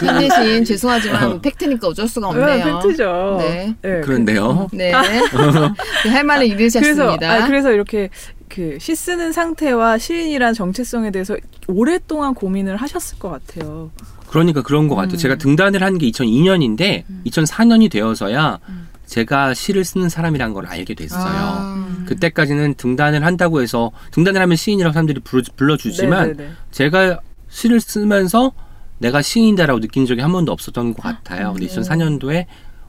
[0.01, 2.46] 천재신 죄송하지만 팩트니까 어쩔 수가 없네요.
[2.46, 3.37] 네, 팩트죠.
[3.40, 3.75] 네.
[3.83, 4.68] 네, 그런데요.
[4.72, 4.90] 네.
[4.92, 7.33] 네, 할 말을 그래서 잃으셨습니다.
[7.33, 8.11] 아, 그래서 이렇게
[8.49, 11.37] 그 시 쓰는 상태와 시인이란 정체성에 대해서
[11.68, 13.90] 오랫동안 고민을 하셨을 것 같아요.
[14.29, 15.14] 그러니까 그런 것 같아요.
[15.14, 15.18] 음.
[15.18, 18.88] 제가 등단을 한 게 2002년인데 2004년이 되어서야 음.
[19.07, 21.20] 제가 시를 쓰는 사람이란 걸 알게 됐어요.
[21.25, 21.87] 아.
[22.07, 25.20] 그때까지는 등단을 한다고 해서 등단을 하면 시인이라고 사람들이
[25.57, 26.51] 불러주지만 네네네.
[26.70, 28.52] 제가 시를 쓰면서
[28.98, 31.52] 내가 시인이다라고 느낀 적이 한 번도 없었던 것 같아요.
[31.52, 32.46] 근데 2004년도에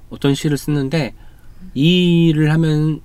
[0.10, 1.14] 어떤 시를 쓰는데
[1.74, 3.02] 이 일을 하면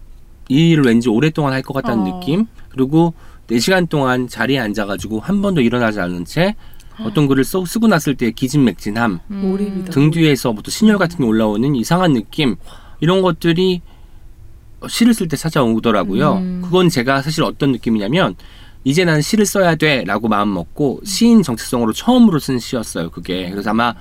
[0.49, 2.21] 이 일을 왠지 오랫동안 할 것 같다는 어.
[2.21, 3.15] 느낌 그리고
[3.49, 6.55] 4시간 동안 자리에 앉아가지고 한 번도 일어나지 않은 채
[7.01, 9.85] 어떤 글을 써, 쓰고 났을 때 기진맥진함 음.
[9.91, 12.57] 등 뒤에서부터 신혈 같은 게 올라오는 이상한 느낌
[13.01, 13.81] 이런 것들이
[14.89, 16.35] 시를 쓸 때 찾아오더라고요.
[16.35, 16.61] 음.
[16.65, 18.37] 그건 제가 사실 어떤 느낌이냐면
[18.85, 23.11] 이제 나는 시를 써야 돼라고 마음 먹고 시인 정체성으로 처음으로 쓴 시였어요.
[23.11, 23.95] 그게 그래서 아마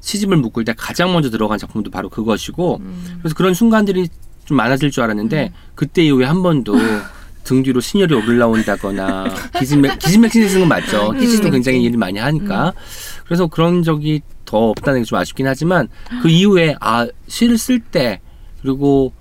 [0.00, 3.16] 시집을 묶을 때 가장 먼저 들어간 작품도 바로 그것이고 음.
[3.20, 4.08] 그래서 그런 순간들이
[4.44, 6.74] 좀 많아질 줄 알았는데 그때 이후에 한 번도
[7.44, 9.24] 등 뒤로 신혈이 올라온다거나
[9.58, 11.10] 기진맥 기진맥진이 쓰는 건 맞죠.
[11.10, 11.18] 음.
[11.18, 12.72] 기진도 굉장히 일을 많이 하니까
[13.24, 15.88] 그래서 그런 적이 더 없다는 게 좀 아쉽긴 하지만
[16.22, 18.20] 그 이후에 아 시를 쓸 때
[18.62, 19.12] 그리고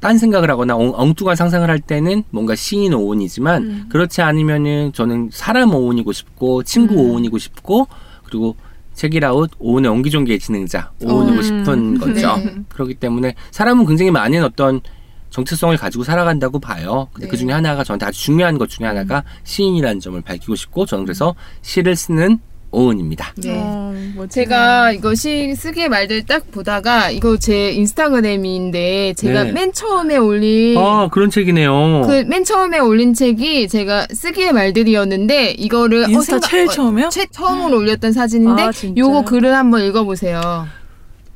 [0.00, 3.86] 딴 생각을 하거나 엉- 엉뚱한 상상을 할 때는 뭔가 시인 오온이지만 음.
[3.90, 7.10] 그렇지 않으면은 저는 사람 오온이고 싶고 친구 음.
[7.10, 7.86] 오온이고 싶고
[8.24, 8.56] 그리고
[8.94, 11.42] 책이라웃 오온의 옹기종기의 진행자 오온이고 음.
[11.42, 12.36] 싶은 거죠.
[12.38, 12.54] 네.
[12.70, 14.80] 그렇기 때문에 사람은 굉장히 많은 어떤
[15.30, 17.06] 정체성을 가지고 살아간다고 봐요.
[17.12, 17.30] 근데 네.
[17.30, 21.34] 그 중에 하나가 저한테 아주 중요한 것 중에 하나가 시인이라는 점을 밝히고 싶고 저는 그래서
[21.62, 22.40] 시를 쓰는
[22.72, 23.34] 오은입니다.
[23.38, 23.52] 네.
[23.56, 23.92] 어.
[24.28, 29.52] 제가 이거 시 쓰기의 말들 딱 보다가 이거 제 인스타그램인데 제가 네.
[29.52, 32.02] 맨 처음에 올린 아 그런 책이네요.
[32.06, 37.08] 그 맨 처음에 올린 책이 제가 쓰기의 말들이었는데 이거를 인스타 제일 어, 처음이요?
[37.08, 38.70] 최 처음으로 올렸던 사진인데 아?
[38.96, 40.68] 요거 글을 한번 읽어보세요.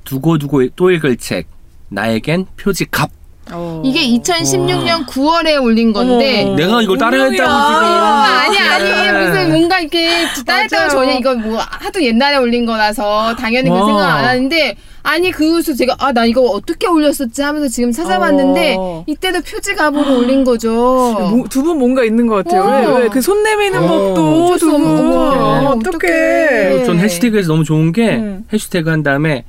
[0.05, 1.47] 두고 두고 또 읽을 책
[1.89, 3.11] 나에겐 표지 갑.
[3.53, 3.83] 어.
[3.85, 6.57] 이게 2016년 9월에 올린 건데 어머.
[6.57, 8.45] 내가 이걸 따라 했다고 운명이야.
[8.47, 10.89] 아니 아니 무슨 뭔가 이렇게 따했다고 맞아요.
[10.91, 13.85] 전혀 이거 뭐 하도 옛날에 올린 거라서 당연히 그 와.
[13.87, 19.05] 생각 안 하는데 아니 그것을 제가 아 나 이거 어떻게 올렸었지 하면서 지금 찾아봤는데 어.
[19.07, 21.45] 이때도 표지 갑으로 올린 거죠.
[21.51, 22.63] 두 분 뭔가 있는 것 같아요.
[22.63, 22.95] 어.
[22.97, 23.03] 왜?
[23.03, 23.09] 왜?
[23.09, 23.87] 그 손 내미는 어.
[23.87, 24.81] 법도 어쩔 수두 분.
[24.81, 25.19] 없는 거야.
[25.19, 25.89] 어, 어떡해.
[25.97, 26.69] 어떡해.
[26.71, 27.03] 그리고 전 네.
[27.03, 28.45] 해시태그에서 너무 좋은 게 음.
[28.53, 29.45] 해시태그 한 다음에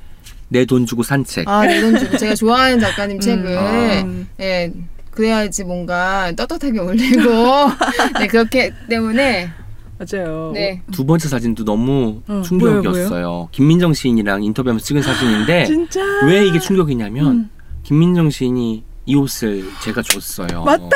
[0.48, 1.48] 내 돈 주고 산 책.
[1.48, 4.04] 아, 내 돈 주고 제가 좋아하는 작가님 책을 아.
[4.40, 4.72] 예.
[5.10, 7.22] 그래야지 뭔가 떳떳하게 올리고
[8.20, 9.50] 네 그렇기 때문에
[9.98, 10.52] 맞아요.
[10.54, 13.48] 네 두 번째 사진도 너무 어, 충격이었어요.
[13.50, 16.00] 김민정 시인이랑 인터뷰하면서 찍은 사진인데 진짜.
[16.26, 17.50] 왜 이게 충격이냐면 음.
[17.82, 20.64] 김민정 시인이 이 옷을 제가 줬어요.
[20.64, 20.90] 맞다!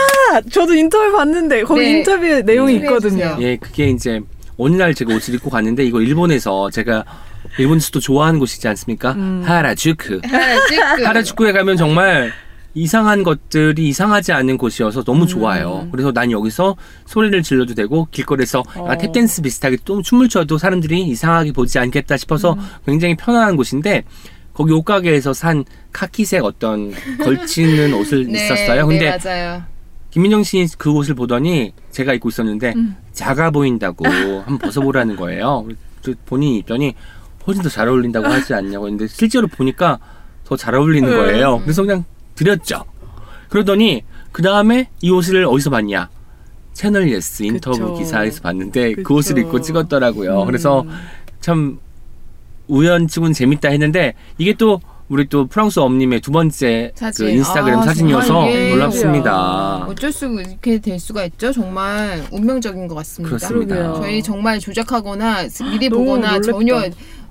[0.50, 1.98] 저도 인터뷰 봤는데 거기 네.
[1.98, 3.36] 인터뷰에 내용이 있거든요.
[3.40, 4.20] 예, 그게 이제
[4.58, 7.04] 어느 날 제가 옷을 입고 갔는데 이거 일본에서 제가
[7.58, 9.12] 일본에서도 좋아하는 곳이지 않습니까?
[9.12, 9.42] 음.
[9.44, 10.20] 하라주크.
[10.24, 12.32] 하라주크 하라주쿠에 가면 정말
[12.74, 15.88] 이상한 것들이 이상하지 않은 곳이어서 너무 좋아요.
[15.90, 18.88] 그래서 난 여기서 소리를 질러도 되고 길거리에서 어.
[18.88, 24.04] 탭댄스 비슷하게 또 춤을 춰도 사람들이 이상하게 보지 않겠다 싶어서 굉장히 편안한 곳인데
[24.54, 26.92] 거기 옷가게에서 산 카키색 어떤
[27.24, 28.86] 걸치는 옷을 네, 있었어요.
[28.86, 29.62] 근데 네 맞아요.
[30.10, 32.74] 김민정 씨 그 옷을 보더니 제가 입고 있었는데
[33.12, 34.04] 작아 보인다고
[34.46, 35.66] 한번 벗어보라는 거예요.
[36.26, 36.94] 본인이 입더니
[37.50, 39.98] 훨씬 더 잘 어울린다고 하지 않냐고 했는데 실제로 보니까
[40.44, 41.16] 더 잘 어울리는 네.
[41.16, 41.60] 거예요.
[41.62, 42.84] 그래서 그냥 드렸죠.
[43.48, 46.08] 그러더니 그 다음에 이 옷을 어디서 봤냐?
[46.72, 47.94] 채널 예스 인터뷰 그쵸.
[47.98, 49.14] 기사에서 봤는데 그 그쵸.
[49.16, 50.42] 옷을 입고 찍었더라고요.
[50.42, 50.46] 음.
[50.46, 50.84] 그래서
[51.40, 51.78] 참
[52.68, 57.26] 우연치곤 재밌다 했는데 이게 또 우리 또 프랑스 엄님의 두 번째 사진.
[57.26, 59.86] 그 인스타그램 아, 사진이어서 놀랍습니다.
[59.88, 61.52] 어쩔 수 이렇게 될 수가 있죠.
[61.52, 63.36] 정말 운명적인 것 같습니다.
[63.36, 63.74] 그렇습니다.
[63.74, 64.00] 그러게요.
[64.02, 66.52] 저희 정말 조작하거나 미리 너무 보거나 놀랬다.
[66.52, 66.82] 전혀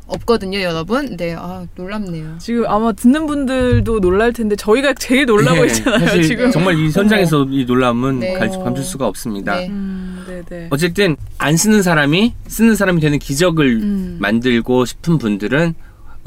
[0.09, 1.15] 없거든요, 여러분.
[1.17, 2.37] 네, 아 놀랍네요.
[2.39, 5.99] 지금 아마 듣는 분들도 놀랄 텐데 저희가 제일 놀라고 네, 있잖아요.
[6.07, 6.51] 사실 지금.
[6.51, 8.33] 정말 이 현장에서 이 놀람은 네.
[8.33, 9.55] 갈- 감출 수가 없습니다.
[9.55, 9.67] 네.
[9.69, 10.67] 음, 네네.
[10.71, 14.17] 어쨌든 안 쓰는 사람이 쓰는 사람이 되는 기적을 음.
[14.19, 15.73] 만들고 싶은 분들은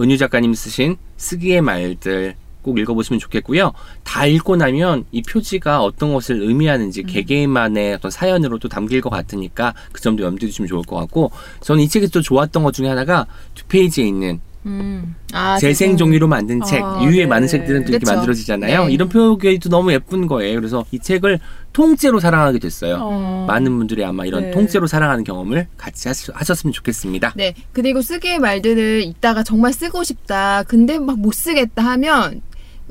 [0.01, 3.72] 은유 작가님 쓰신 쓰기의 말들 꼭 읽어보시면 좋겠고요.
[4.05, 6.48] 다 읽고 나면 이 표지가 어떤 것을 음.
[6.48, 11.83] 의미하는지 개개인만의 어떤 사연으로도 담길 것 같으니까 그 점도 염두에 두시면 좋을 것 같고 저는
[11.83, 15.16] 이 책에서 또 좋았던 것 중에 하나가 두 페이지에 있는 음.
[15.33, 17.27] 아, 재생 종이로 만든 책 아, 이후에 네.
[17.27, 18.07] 많은 책들은 또 이렇게.
[18.07, 18.87] 만들어지잖아요.
[18.87, 18.92] 네.
[18.92, 20.55] 이런 표기도 너무 예쁜 거예요.
[20.61, 21.40] 그래서 이 책을
[21.72, 22.98] 통째로 사랑하게 됐어요.
[23.01, 23.44] 어.
[23.48, 24.51] 많은 분들이 아마 이런 네.
[24.53, 27.33] 통째로 사랑하는 경험을 같이 하시, 하셨으면 좋겠습니다.
[27.35, 27.55] 네.
[27.72, 30.62] 그리고 쓰기의 말들을 읽다가 정말 쓰고 싶다.
[30.64, 32.40] 근데 막 못 쓰겠다 하면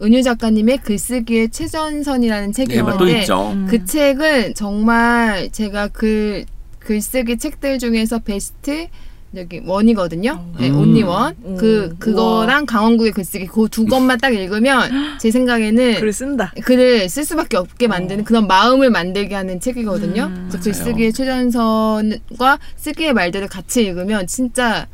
[0.02, 3.52] 은유 작가님의 글쓰기의 최전선이라는 책이 네, 뭐또 있는데 있죠.
[3.52, 3.68] 음.
[3.70, 6.44] 그 책은 정말 제가 그
[6.80, 8.88] 글쓰기 책들 중에서 베스트
[9.36, 10.44] 여기 원이거든요.
[10.60, 10.80] 네, 음.
[10.80, 11.36] 온리 원.
[11.46, 11.56] 음.
[11.58, 16.52] 그 그거랑 강원국의 글쓰기 그 두 권만 딱 읽으면 제 생각에는 글을 쓴다.
[16.64, 20.24] 글을 쓸 수밖에 없게 만드는 그런 마음을 만들게 하는 책이거든요.
[20.26, 24.88] 음, 그래서 글쓰기의 최전선과 쓰기의 말들을 같이 읽으면 진짜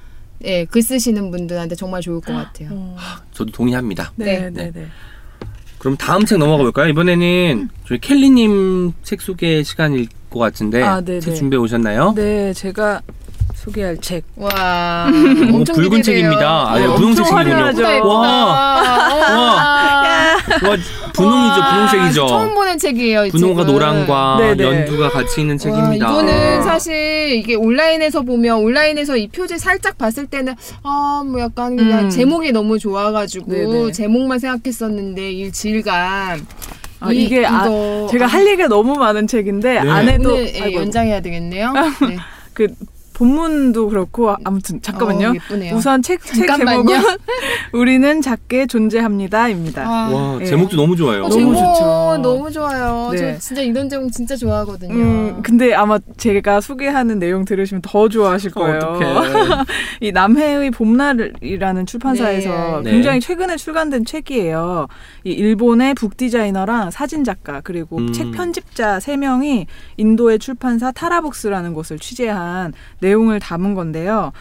[0.44, 2.70] 예, 글 쓰시는 분들한테 정말 좋을 것 같아요.
[2.72, 2.96] 어.
[3.32, 4.12] 저도 동의합니다.
[4.16, 4.50] 네, 네.
[4.50, 4.88] 네, 네.
[5.80, 6.90] 그럼 다음 책 넘어가 볼까요?
[6.90, 11.36] 이번에는 저희 켈리님 책 소개 시간일 것 같은데 아, 네, 책 네.
[11.38, 12.14] 준비해 오셨나요?
[12.16, 13.02] 네, 제가
[13.56, 14.24] 소개할 책.
[14.36, 15.08] 와, 어,
[15.56, 16.04] 엄청 붉은 기대돼요.
[16.04, 16.70] 책입니다.
[16.72, 17.54] 아, 네, 어, 분홍색 책이군요.
[17.56, 19.68] 와, 와.
[20.64, 20.78] 와,
[21.14, 22.28] 분홍이죠, 와, 분홍색이죠.
[22.28, 23.26] 처음 보는 책이에요.
[23.26, 23.74] 이 분홍과 책은.
[23.74, 24.64] 노랑과 네, 네.
[24.64, 26.10] 연두가 같이 있는 와, 책입니다.
[26.10, 32.06] 이거는 사실 이게 온라인에서 보면 온라인에서 이 표지 살짝 봤을 때는 아 뭐 약간 그냥
[32.06, 32.10] 음.
[32.10, 33.92] 제목이 너무 좋아가지고 네네.
[33.92, 36.46] 제목만 생각했었는데 이 질감
[37.00, 37.68] 아, 이- 이게 아,
[38.10, 39.90] 제가 할 얘기가 너무 많은 책인데 네.
[39.90, 41.74] 안에도 오늘 예, 연장해야 되겠네요.
[42.08, 42.18] 네.
[42.54, 42.68] 그
[43.18, 45.30] 본문도 그렇고 아무튼 잠깐만요.
[45.30, 45.76] 어, 예쁘네요.
[45.76, 46.46] 우선 책, 책.
[46.56, 46.96] 제목은
[47.74, 49.82] 우리는 작게 존재합니다입니다.
[49.82, 50.46] 아, 와, 예.
[50.46, 51.24] 제목도 너무 좋아요.
[51.24, 52.20] 어, 너무 제목 좋죠.
[52.22, 53.10] 너무 좋아요.
[53.12, 53.18] 네.
[53.18, 54.94] 저 진짜 이런 제목 진짜 좋아하거든요.
[54.94, 58.78] 음, 근데 아마 제가 소개하는 내용 들으시면 더 좋아하실 거예요.
[58.78, 59.08] 어떡해.
[60.02, 62.92] 이 남해의 봄날이라는 출판사에서 네.
[62.92, 64.88] 굉장히 최근에 출간된 책이에요.
[65.24, 68.14] 이 일본의 북 디자이너랑 사진 작가 그리고 음.
[68.14, 69.66] 책 편집자 세 명이
[69.98, 72.74] 인도의 출판사 타라북스라는 곳을 취재한
[73.08, 74.32] 내용을 담은 건데요.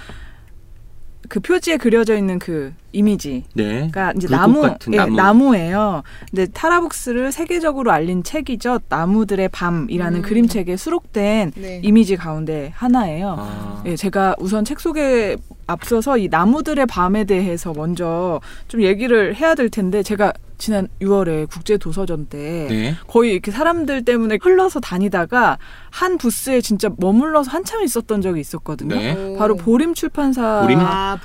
[1.28, 3.88] 그 표지에 그려져 있는 그 이미지 네.
[3.90, 5.16] 그러니까 이제 나무, 같은 예, 나무.
[5.16, 6.02] 나무 예요.
[6.30, 8.78] 근데 타라북스를 세계적으로 알린 책이죠.
[8.88, 10.22] 나무들의 밤이라는 음.
[10.22, 11.80] 그림책에 수록된 네.
[11.82, 13.36] 이미지 가운데 하나예요.
[13.38, 19.56] 아, 예, 제가 우선 책 소개 앞서서 이 나무들의 밤에 대해서 먼저 좀 얘기를 해야
[19.56, 22.94] 될 텐데 제가 지난 6월에 국제 도서전 때 네.
[23.06, 25.58] 거의 이렇게 사람들 때문에 흘러서 다니다가
[25.90, 28.96] 한 부스에 진짜 머물러서 한참 있었던 적이 있었거든요.
[28.96, 29.12] 네.
[29.12, 29.36] 오.
[29.36, 30.78] 바로 보림 출판사 보림?
[30.80, 31.18] 아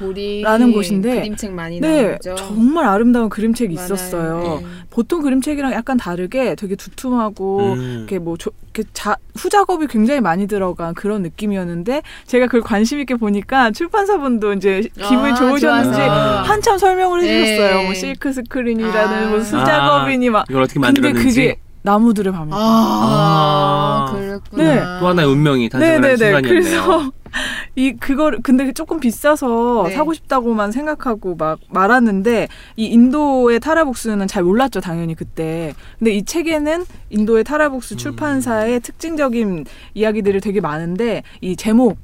[0.73, 2.35] 곳인데 그림책 많이 네, 나오죠.
[2.35, 3.85] 정말 아름다운 그림책이 많아요.
[3.85, 4.59] 있었어요.
[4.61, 4.65] 네.
[4.89, 7.95] 보통 그림책이랑 약간 다르게 되게 두툼하고 음.
[7.99, 13.15] 이렇게 뭐 조, 이렇게 자, 후작업이 굉장히 많이 들어간 그런 느낌이었는데 제가 그걸 관심 있게
[13.15, 16.41] 보니까 출판사분도 이제 기분이 아, 좋으셨는지 좋아서.
[16.43, 17.41] 한참 설명을 네.
[17.41, 17.83] 해주셨어요.
[17.83, 19.29] 뭐 실크 스크린이라는 아.
[19.29, 20.45] 뭐 수작업이니 막.
[20.49, 22.55] 이걸 어떻게 근데 만들었는지 그게 나무들의 밤이다.
[22.57, 24.13] 아, 아.
[24.13, 24.63] 그랬구나.
[24.63, 24.81] 네.
[24.99, 26.17] 또 하나의 운명이 탄생하는 네네네.
[26.17, 26.83] 순간이었네요.
[26.83, 27.11] 그래서
[27.75, 29.95] 이 그걸 근데 조금 비싸서 네.
[29.95, 35.73] 사고 싶다고만 생각하고 막 말았는데 이 인도의 타라북스는 잘 몰랐죠 당연히 그때.
[35.97, 41.97] 근데 이 책에는 인도의 타라북스 출판사의 특징적인 이야기들이 되게 많은데 이 제목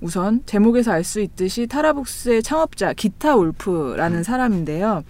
[0.00, 5.04] 우선 제목에서 알 수 있듯이 타라북스의 창업자 기타 울프라는 사람인데요.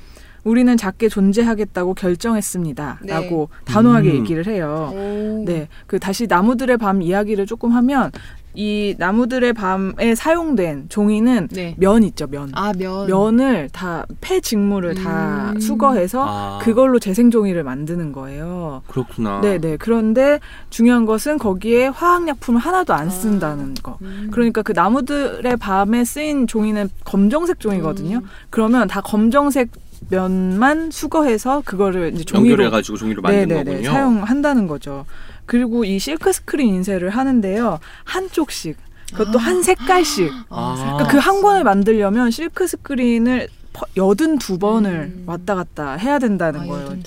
[0.44, 3.00] 우리는 작게 존재하겠다고 결정했습니다.
[3.05, 3.12] 네.
[3.12, 4.16] 라고 단호하게 음.
[4.16, 4.90] 얘기를 해요.
[4.92, 5.44] 오.
[5.46, 8.11] 네, 그 다시 나무들의 밤 이야기를 조금 하면
[8.55, 11.74] 이 나무들의 밤에 사용된 종이는 네.
[11.78, 12.50] 면 있죠, 면.
[12.55, 13.07] 아 면.
[13.07, 15.61] 면을 다 폐 직물을 다 음.
[15.61, 16.59] 수거해서 아.
[16.62, 18.83] 그걸로 재생 종이를 만드는 거예요.
[18.88, 19.40] 그렇구나.
[19.40, 19.76] 네, 네.
[19.78, 20.38] 그런데
[20.70, 23.98] 중요한 것은 거기에 화학약품을 하나도 안 쓴다는 거.
[24.02, 24.28] 음.
[24.31, 28.18] 그러니까 그 나무들의 밤에 쓰인 종이는 검정색 종이거든요.
[28.18, 28.28] 음.
[28.50, 29.70] 그러면 다 검정색
[30.08, 33.90] 면만 수거해서 그거를 이제 종이로 연결해 가지고 종이로 만든 네네네, 거군요.
[33.90, 35.06] 사용한다는 거죠.
[35.46, 37.78] 그리고 이 실크 스크린 인쇄를 하는데요.
[38.04, 38.76] 한쪽씩
[39.12, 40.30] 그것도 한 색깔씩.
[40.50, 40.74] 아.
[40.96, 43.48] 그러니까 그 한 권을 만들려면 실크 스크린을
[43.96, 45.24] 여든 두 번을 음.
[45.26, 46.84] 왔다 갔다 해야 된다는 아, 거예요.
[46.86, 47.02] 여든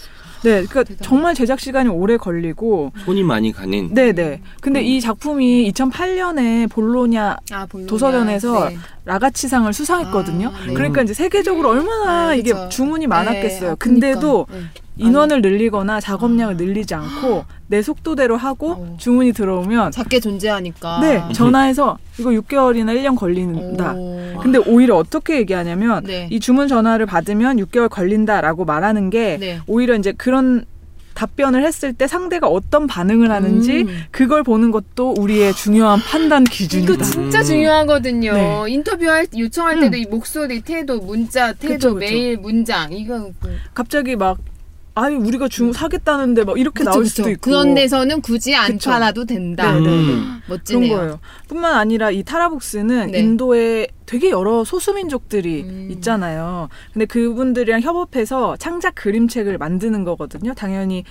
[0.46, 1.04] 네, 그러니까 대단하다.
[1.04, 3.94] 정말 제작 시간이 오래 걸리고, 손이 많이 가는.
[3.94, 4.42] 네, 네.
[4.62, 4.86] 근데 음.
[4.86, 7.88] 이 작품이 2008년에 볼로냐 아, 볼로냐.
[7.88, 8.78] 도서전에서 네.
[9.06, 10.50] 라가치상을 수상했거든요.
[10.50, 10.74] 아, 네.
[10.74, 12.70] 그러니까 이제 세계적으로 얼마나 네, 이게 그쵸.
[12.70, 13.72] 주문이 네, 많았겠어요.
[13.72, 14.85] 아, 근데도 그러니까.
[14.98, 15.06] 네.
[15.06, 18.98] 인원을 늘리거나 작업량을 늘리지 않고 내 속도대로 하고 어.
[19.00, 21.00] 주문이 들어오면 작게 존재하니까.
[21.02, 23.94] 네 전화해서 이거 6개월이나 1년 걸린다.
[23.94, 24.40] 오.
[24.42, 26.28] 근데 오히려 어떻게 얘기하냐면 네.
[26.32, 29.60] 이 주문 전화를 받으면 6개월 걸린다라고 말하는 게 네.
[29.68, 30.66] 오히려 이제 그런
[31.14, 34.04] 답변을 했을 때 상대가 어떤 반응을 하는지 음.
[34.12, 36.94] 그걸 보는 것도 우리의 중요한 판단 기준이다.
[36.94, 37.44] 이거 진짜 음.
[37.44, 38.34] 중요하거든요.
[38.34, 38.64] 네.
[38.68, 39.82] 인터뷰할 때 요청할 음.
[39.82, 42.00] 때도 이 목소리, 태도, 문자, 태도, 그쵸, 그쵸.
[42.00, 44.38] 메일, 문장 이거 그- 갑자기 막
[44.98, 47.16] 아니 우리가 주 사겠다는데 막 이렇게 그쵸, 나올 그쵸.
[47.16, 48.90] 수도 있고 그런 데서는 굳이 안 그쵸.
[48.90, 49.74] 팔아도 된다.
[49.74, 49.92] 네, 네, 네.
[49.92, 50.06] 음.
[50.06, 50.96] 그런 멋지네요.
[50.96, 51.20] 거예요.
[51.50, 53.20] 뿐만 아니라 이 타라복스는 네.
[53.20, 55.88] 인도에 되게 여러 소수민족들이 음.
[55.92, 56.70] 있잖아요.
[56.94, 60.54] 근데 그분들이랑 협업해서 창작 그림책을 만드는 거거든요.
[60.54, 61.04] 당연히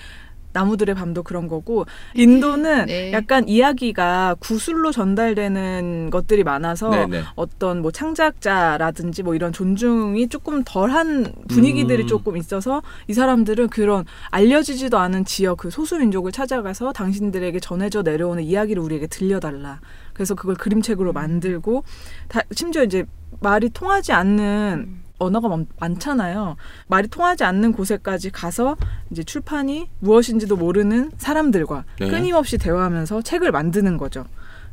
[0.55, 3.13] 나무들의 밤도 그런 거고 인도는 네.
[3.13, 7.23] 약간 이야기가 구술로 전달되는 것들이 많아서 네네.
[7.35, 12.09] 어떤 뭐 창작자라든지 뭐 이런 존중이 조금 덜한 분위기들이 음.
[12.09, 18.43] 조금 있어서 이 사람들은 그런 알려지지도 않은 지역 그 소수 민족을 찾아가서 당신들에게 전해져 내려오는
[18.43, 19.81] 이야기를 우리에게 들려달라.
[20.13, 21.83] 그래서 그걸 그림책으로 만들고
[22.29, 23.05] 다, 심지어 이제
[23.41, 26.57] 말이 통하지 않는 언어가 많, 많잖아요.
[26.87, 28.77] 말이 통하지 않는 곳에까지 가서
[29.11, 32.09] 이제 출판이 무엇인지도 모르는 사람들과 네.
[32.09, 34.25] 끊임없이 대화하면서 책을 만드는 거죠.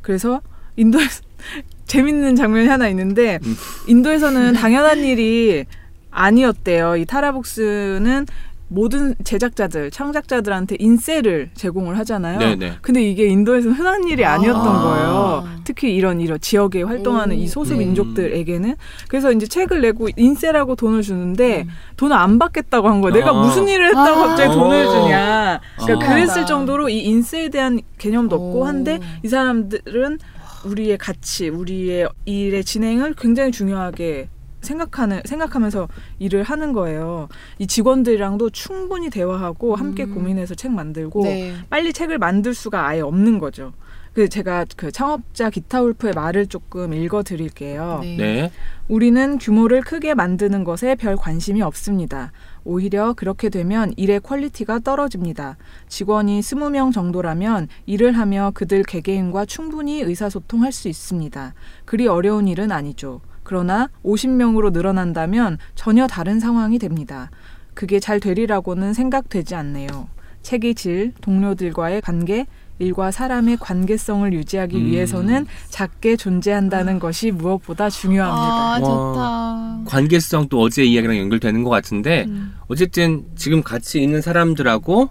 [0.02, 0.42] 그래서
[0.76, 1.22] 인도에서
[1.86, 3.56] 재밌는 장면이 하나 있는데 음.
[3.88, 5.66] 인도에서는 당연한 일이
[6.12, 6.98] 아니었대요.
[6.98, 8.26] 이 타라복스는
[8.74, 12.40] 모든 제작자들, 창작자들한테 인세를 제공을 하잖아요.
[12.40, 12.78] 네네.
[12.82, 14.82] 근데 이게 인도에서는 흔한 일이 아니었던 아.
[14.82, 15.48] 거예요.
[15.66, 17.80] 특히 이런 이런 지역에 활동하는 오, 이 소수 네.
[17.80, 18.76] 민족들에게는
[19.10, 21.70] 그래서 이제 책을 내고 인세라고 돈을 주는데 음.
[21.98, 23.14] 돈을 안 받겠다고 한 거예요.
[23.14, 23.34] 내가 아.
[23.34, 24.28] 무슨 일을 했다고 아.
[24.28, 24.90] 갑자기 돈을 어.
[24.90, 25.60] 주냐.
[25.78, 26.10] 그러니까 아.
[26.10, 28.66] 그랬을 정도로 이 인세에 대한 개념도 없고 오.
[28.66, 30.18] 한데 이 사람들은
[30.64, 34.30] 우리의 가치, 우리의 일의 진행을 굉장히 중요하게
[34.62, 35.88] 생각하는 생각하면서
[36.19, 37.28] 일을 하는 거예요.
[37.60, 40.15] 이 직원들이랑도 충분히 대화하고 함께 음.
[40.15, 41.56] 고민해서 책 만들고 네.
[41.69, 43.74] 빨리 책을 만들 수가 아예 없는 거죠.
[44.13, 48.00] 그 제가 그 창업자 기타 울프의 말을 조금 읽어 드릴게요.
[48.02, 48.17] 네.
[48.17, 48.52] 네.
[48.89, 52.34] 우리는 규모를 크게 만드는 것에 별 관심이 없습니다.
[52.65, 55.58] 오히려 그렇게 되면 일의 quality가 떨어집니다.
[55.88, 61.54] 직원이 20명 정도라면 일을 하며 그들 개개인과 충분히 의사소통할 수 있습니다.
[61.86, 63.21] 그리 어려운 일은 아니죠.
[63.43, 67.30] 그러나 50명으로 늘어난다면 전혀 다른 상황이 됩니다.
[67.73, 70.08] 그게 잘 되리라고는 생각되지 않네요.
[70.41, 72.47] 책의 질, 동료들과의 관계,
[72.80, 74.86] 일과 사람의 관계성을 유지하기 음.
[74.88, 78.43] 위해서는 작게 존재한다는 것이 무엇보다 중요합니다.
[78.43, 79.84] 아, 와.
[79.84, 79.91] 좋다.
[79.91, 82.56] 관계성 또 어제 이야기랑 연결되는 것 같은데 음.
[82.67, 85.10] 어쨌든 지금 같이 있는 사람들하고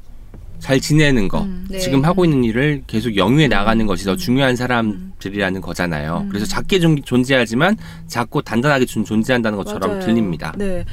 [0.61, 1.67] 잘 지내는 거 음.
[1.69, 1.79] 네.
[1.79, 6.23] 지금 하고 있는 일을 계속 영위해 나가는 것이 더 중요한 사람들이라는 거잖아요.
[6.25, 6.29] 음.
[6.29, 10.05] 그래서 작게 좀 존재하지만 작고 단단하게 좀 존재한다는 것처럼 맞아요.
[10.05, 10.53] 들립니다.
[10.57, 10.85] 네.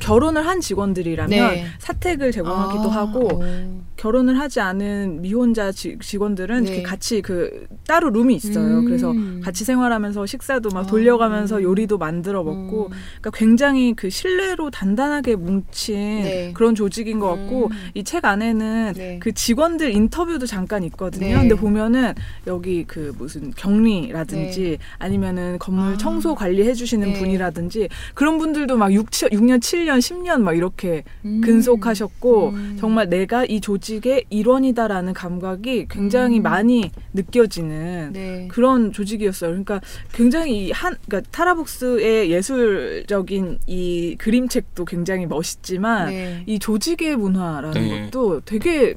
[0.00, 1.64] 결혼을 한 직원들이라면 네.
[1.78, 3.44] 사택을 제공하기도 아, 하고 오.
[3.96, 6.68] 결혼을 하지 않은 미혼자 지- 직원들은 네.
[6.70, 8.80] 이렇게 같이 그 따로 룸이 있어요.
[8.80, 8.84] 음.
[8.84, 10.86] 그래서 같이 생활하면서 식사도 막 아.
[10.86, 12.90] 돌려가면서 요리도 만들어 먹고 음.
[13.20, 16.50] 그러니까 굉장히 그 신뢰로 단단하게 뭉친 네.
[16.54, 17.70] 그런 조직인 것 같고 음.
[17.94, 19.18] 이책 안에는 네.
[19.20, 21.26] 그 직원들 인터뷰도 잠깐 있거든요.
[21.28, 21.34] 네.
[21.34, 22.12] 근데 보면은
[22.46, 25.96] 여기 그 무슨 격리라든지 아니면은 건물 아.
[25.96, 27.18] 청소 관리해 주시는 네.
[27.18, 31.40] 분이라든지 그런 분들도 막 6, 6년, 7 년, 10년 막 이렇게 음.
[31.40, 32.76] 근속하셨고 음.
[32.78, 36.42] 정말 내가 이 조직의 일원이다라는 감각이 굉장히 음.
[36.42, 38.48] 많이 느껴지는 네.
[38.48, 39.50] 그런 조직이었어요.
[39.50, 39.80] 그러니까
[40.12, 46.42] 굉장히 한 그러니까 타라복스의 예술적인 이 그림책도 굉장히 멋있지만 네.
[46.46, 48.04] 이 조직의 문화라는 네.
[48.10, 48.94] 것도 되게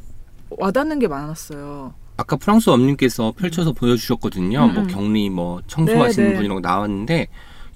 [0.50, 1.94] 와닿는 게 많았어요.
[2.18, 4.66] 아까 프랑스 엄님께서 펼쳐서 보여주셨거든요.
[4.66, 4.88] 음, 뭐 음.
[4.88, 6.36] 격리, 뭐 청소하시는 네, 네.
[6.36, 7.28] 분이라고 나왔는데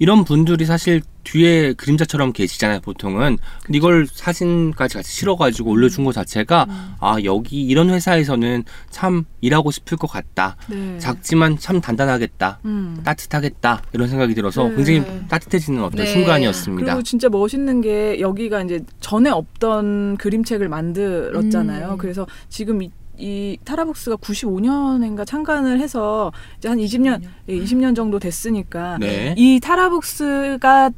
[0.03, 3.37] 이런 분들이 사실 뒤에 그림자처럼 계시잖아요, 보통은.
[3.63, 6.95] 근데 이걸 사진까지 같이 실어가지고 올려준 것 자체가 음.
[6.99, 10.57] 아 여기 이런 회사에서는 참 일하고 싶을 것 같다.
[10.67, 10.99] 네.
[10.99, 12.59] 작지만 참 단단하겠다.
[12.65, 12.99] 음.
[13.05, 14.75] 따뜻하겠다 이런 생각이 들어서 네.
[14.75, 16.11] 굉장히 따뜻해지는 어떤 네.
[16.11, 16.85] 순간이었습니다.
[16.85, 21.91] 그리고 진짜 멋있는 게 여기가 이제 전에 없던 그림책을 만들었잖아요.
[21.91, 21.97] 음.
[21.97, 27.95] 그래서 지금 이, 이 타라복스가 95년인가 창간을 해서 이제 한 20년, 예, 20년.
[27.95, 29.35] 정도 됐으니까 네.
[29.37, 30.91] 이 타라복스가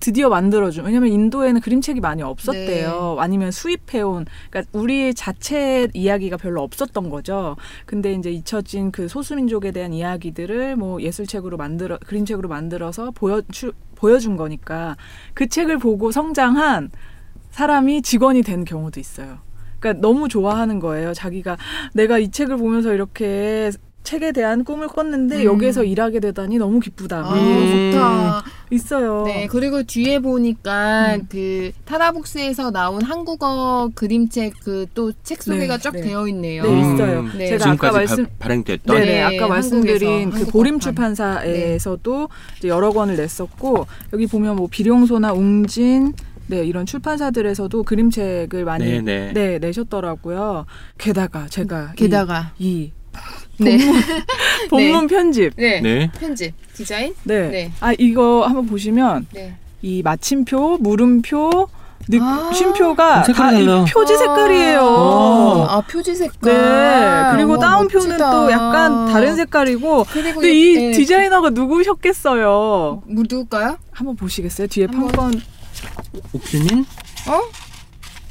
[0.00, 3.16] 드디어 만들어준 왜냐면 인도에는 그림책이 많이 없었대요.
[3.20, 7.56] 아니면 수입해온 그러니까 우리 자체 이야기가 별로 없었던 거죠.
[7.86, 14.36] 근데 이제 잊혀진 그 소수민족에 대한 이야기들을 뭐 예술책으로 만들어 그림책으로 만들어서 보여 주, 보여준
[14.36, 14.96] 거니까
[15.34, 16.90] 그 책을 보고 성장한
[17.50, 19.38] 사람이 직원이 된 경우도 있어요
[19.82, 21.12] 그러니까 너무 좋아하는 거예요.
[21.12, 21.56] 자기가
[21.92, 23.70] 내가 이 책을 보면서 이렇게
[24.04, 25.44] 책에 대한 꿈을 꿨는데 음.
[25.44, 27.18] 여기에서 일하게 되다니 너무 기쁘다.
[27.24, 27.92] 아, 음.
[27.92, 28.42] 좋다.
[28.72, 29.22] 있어요.
[29.26, 31.26] 네, 그리고 뒤에 보니까 음.
[31.30, 36.00] 그 타라북스에서 나온 한국어 그림책 그 또 책 소개가 네, 쫙 네.
[36.00, 36.64] 되어 있네요.
[36.64, 37.22] 네, 있어요.
[37.38, 37.46] 네.
[37.46, 40.80] 제가 지금까지 아까 말씀 바, 발행됐던 네네, 네, 아까 말씀드린 한국에서, 그 보림.
[40.80, 42.28] 출판사에서도
[42.58, 46.12] 이제 여러 권을 냈었고 여기 보면 뭐 비룡소나 웅진
[46.46, 49.58] 네 이런 출판사들에서도 그림책을 많이 네, 네, 네.
[49.58, 50.66] 내셨더라고요.
[50.98, 52.90] 게다가 제가 게다가 이,
[53.58, 53.78] 이 네.
[54.70, 55.80] 본문 편집 네.
[55.80, 56.10] 네.
[56.18, 57.48] 편집 디자인 네.
[57.48, 57.72] 네.
[57.80, 59.56] 아 이거 한번 보시면 네.
[59.82, 61.68] 이 마침표, 물음표,
[62.08, 62.50] 느, 아.
[62.52, 63.84] 쉼표가 색깔이 다 이.
[63.92, 64.80] 표지 색깔이에요.
[64.80, 65.66] 어.
[65.68, 66.52] 아 표지 색깔.
[66.52, 67.36] 네.
[67.36, 68.18] 그리고 와, 다운표는.
[68.18, 70.04] 또 약간 다른 색깔이고.
[70.10, 70.90] 그리고 근데 이 네.
[70.92, 73.02] 디자이너가 누구셨겠어요?
[73.06, 73.76] 뭐 누굴까요?
[73.92, 74.66] 한번 보시겠어요?
[74.68, 75.08] 뒤에 한번.
[75.12, 75.42] 판권.
[76.32, 76.86] 오필민?
[77.26, 77.40] 어?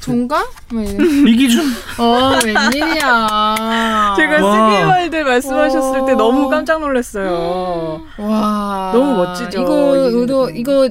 [0.02, 0.46] 종가?
[0.72, 0.92] 뭐 이래.
[1.30, 1.64] 이기준?
[1.98, 4.14] 어 웬일이야.
[4.16, 4.40] 제가
[4.86, 6.16] 말들 말씀하셨을 때 어.
[6.16, 8.00] 너무 깜짝 놀랐어요.
[8.18, 10.88] 와 너무 멋지죠, 이거 이- 이거 이거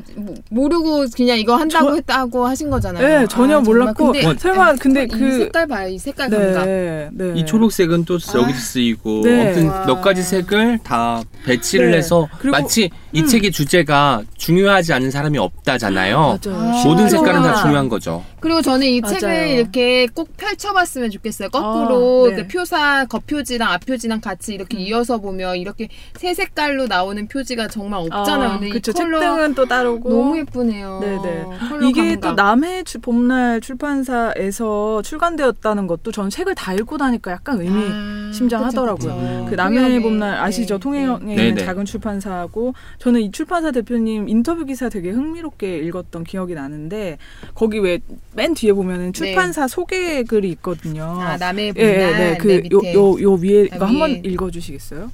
[0.49, 3.05] 모르고 그냥 이거 한다고 저- 했다고 하신 거잖아요.
[3.21, 3.61] 네, 전혀 아.
[3.61, 4.11] 몰랐고.
[4.13, 5.37] 근데, 설마, 근데 이 그.
[5.39, 6.65] 색깔 봐요, 이 색깔 감각.
[6.65, 7.33] 네, 네.
[7.35, 8.37] 이 초록색은 또 아.
[8.39, 9.41] 여기서 쓰이고 네.
[9.47, 9.85] 아무튼 와.
[9.85, 11.97] 몇 가지 색을 다 배치를 네.
[11.97, 13.25] 해서 그리고- 마치 이 음.
[13.27, 16.39] 책의 주제가 중요하지 않은 사람이 없다잖아요.
[16.45, 16.59] 맞아요.
[16.59, 16.83] 아.
[16.85, 17.09] 모든 아.
[17.09, 17.55] 색깔은 다.
[17.61, 18.23] 중요한 거죠.
[18.41, 19.19] 그리고 저는 이 맞아요.
[19.19, 21.49] 책을 이렇게 꼭 펼쳐봤으면 좋겠어요.
[21.49, 22.35] 거꾸로 아, 네.
[22.41, 22.47] 음.
[22.47, 25.87] 그 표사 겉표지랑 앞표지랑 같이 이렇게 이어서 보면 이렇게
[26.17, 28.59] 세 색깔로 나오는 표지가 정말 없잖아요.
[28.59, 28.91] 근데 그쵸.
[28.91, 30.09] 이 컬러 책등은 또 따르고.
[30.09, 30.99] 너무 예쁘네요.
[31.01, 31.45] 네네.
[31.87, 32.21] 이게 감각.
[32.21, 38.31] 또 남해 주- 봄날 출판사에서 출간되었다는 것도 전 책을 다 읽고 나니까 약간 의미 아,
[38.33, 39.13] 심장하더라고요.
[39.15, 39.45] 그쵸, 그쵸.
[39.49, 40.75] 그 남해 통영에, 봄날 아시죠?
[40.75, 41.47] 네, 통영에 네.
[41.49, 41.63] 있는.
[41.65, 47.17] 작은 출판사고 저는 이 출판사 대표님 인터뷰 기사 되게 흥미롭게 읽었던 기억이 나는데
[47.53, 47.99] 거기 왜
[48.33, 51.15] 맨 뒤에 보면은 출판사 소개 글이 있거든요.
[51.17, 51.23] 네.
[51.23, 52.31] 아 남해 예, 봄날 예, 네.
[52.31, 52.93] 네, 그 밑에.
[52.93, 54.23] 요요요 위에 아, 이거 한번.
[54.23, 55.11] 읽어 주시겠어요?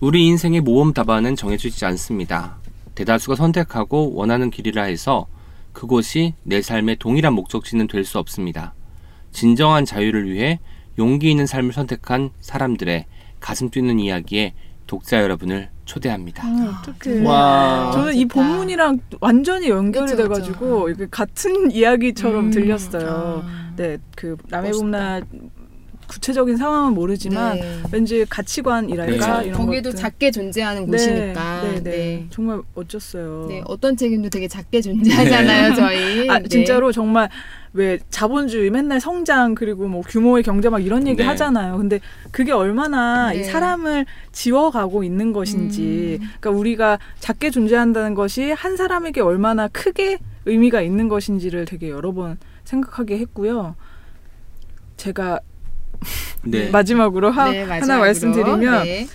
[0.00, 2.56] 우리 인생의 모험 답안은 정해지지 않습니다.
[2.94, 5.26] 대다수가 선택하고 원하는 길이라 해서
[5.72, 8.74] 그곳이 내 삶의 동일한 목적지는 될 수 없습니다.
[9.32, 10.60] 진정한 자유를 위해
[10.98, 13.04] 용기 있는 삶을 선택한 사람들의
[13.40, 14.54] 가슴 뛰는 이야기에
[14.86, 16.46] 독자 여러분을 초대합니다.
[16.46, 17.24] 아, 어떡해.
[17.26, 17.90] 와.
[17.94, 18.26] 저는 이.
[18.26, 23.42] 본문이랑 완전히 연결이 그쵸, 돼가지고 이게 같은 이야기처럼 음, 들렸어요.
[23.44, 23.72] 아.
[23.74, 24.80] 네, 그 남해 멋있다.
[24.82, 25.22] 봄날
[26.08, 27.82] 구체적인 상황은 모르지만 네.
[27.92, 29.46] 왠지 가치관이랄까 네.
[29.46, 30.00] 이런 거기도 것들.
[30.00, 31.62] 작게 존재하는 네, 곳이니까.
[31.62, 32.26] 네, 네, 네.
[32.30, 33.46] 정말 멋졌어요.
[33.48, 36.28] 네, 어떤 책임도 되게 작게 존재하잖아요, 저희.
[36.30, 36.48] 아 네.
[36.48, 37.28] 진짜로 정말
[37.74, 41.24] 왜 자본주의 맨날 성장 그리고 뭐 규모의 경제 막 이런 얘기 네.
[41.24, 41.76] 하잖아요.
[41.76, 42.00] 근데
[42.30, 43.40] 그게 얼마나 네.
[43.40, 46.28] 이 사람을 지워가고 있는 것인지, 음.
[46.40, 52.38] 그러니까 우리가 작게 존재한다는 것이 한 사람에게 얼마나 크게 의미가 있는 것인지를 되게 여러 번
[52.64, 53.76] 생각하게 했고요.
[54.96, 55.40] 제가
[56.42, 56.70] 네.
[56.70, 58.00] 마지막으로 하, 네, 하나 마지막으로.
[58.00, 59.06] 말씀드리면 네.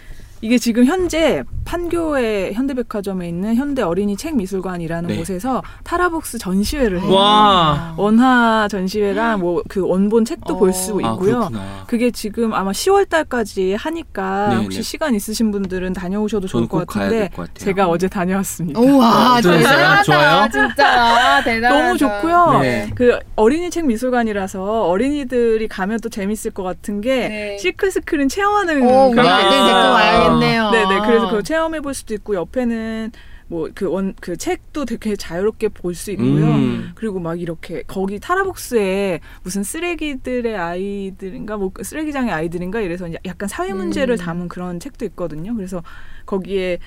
[0.43, 5.15] 이게 지금 현재 판교의 현대백화점에 있는 현대 어린이 책 미술관이라는 네.
[5.15, 7.13] 곳에서 타라북스 전시회를 해요.
[7.13, 7.93] 와.
[7.97, 10.57] 원화 전시회랑 뭐 그 원본 책도 어.
[10.57, 11.39] 볼수 아, 있고요.
[11.39, 11.83] 그렇구나.
[11.87, 14.83] 그게 지금 아마 10월 달까지 하니까 네, 혹시 네.
[14.83, 17.55] 시간 있으신 분들은 다녀오셔도 좋을 것 같은데 될 것.
[17.55, 18.79] 제가 어제 다녀왔습니다.
[18.81, 19.63] 우와, 어떠셨어요?
[19.63, 20.03] 대단하다.
[20.03, 20.47] 좋아요?
[20.51, 21.69] 진짜 대단하다.
[21.85, 22.59] 너무 좋고요.
[22.61, 22.89] 네.
[22.93, 27.57] 그 어린이 책 미술관이라서 어린이들이 가면 또 재밌을 것 같은 게 네.
[27.59, 30.32] 실크 스크린 체험하는 오, 우리 그런 게 있어요.
[30.39, 30.71] 와야겠네요.
[30.71, 31.01] 네네.
[31.07, 33.11] 그래서 그거 체험해 볼 수도 있고 옆에는
[33.47, 36.45] 뭐그원그 책도 되게 자유롭게 볼 수 있고요.
[36.45, 36.91] 음.
[36.95, 44.15] 그리고 막 이렇게 거기 타라북스에 무슨 쓰레기들의 아이들인가 뭐 쓰레기장의 아이들인가 이래서 약간 사회 문제를
[44.15, 44.17] 음.
[44.17, 45.55] 담은 그런 책도 있거든요.
[45.55, 45.83] 그래서
[46.25, 46.79] 거기에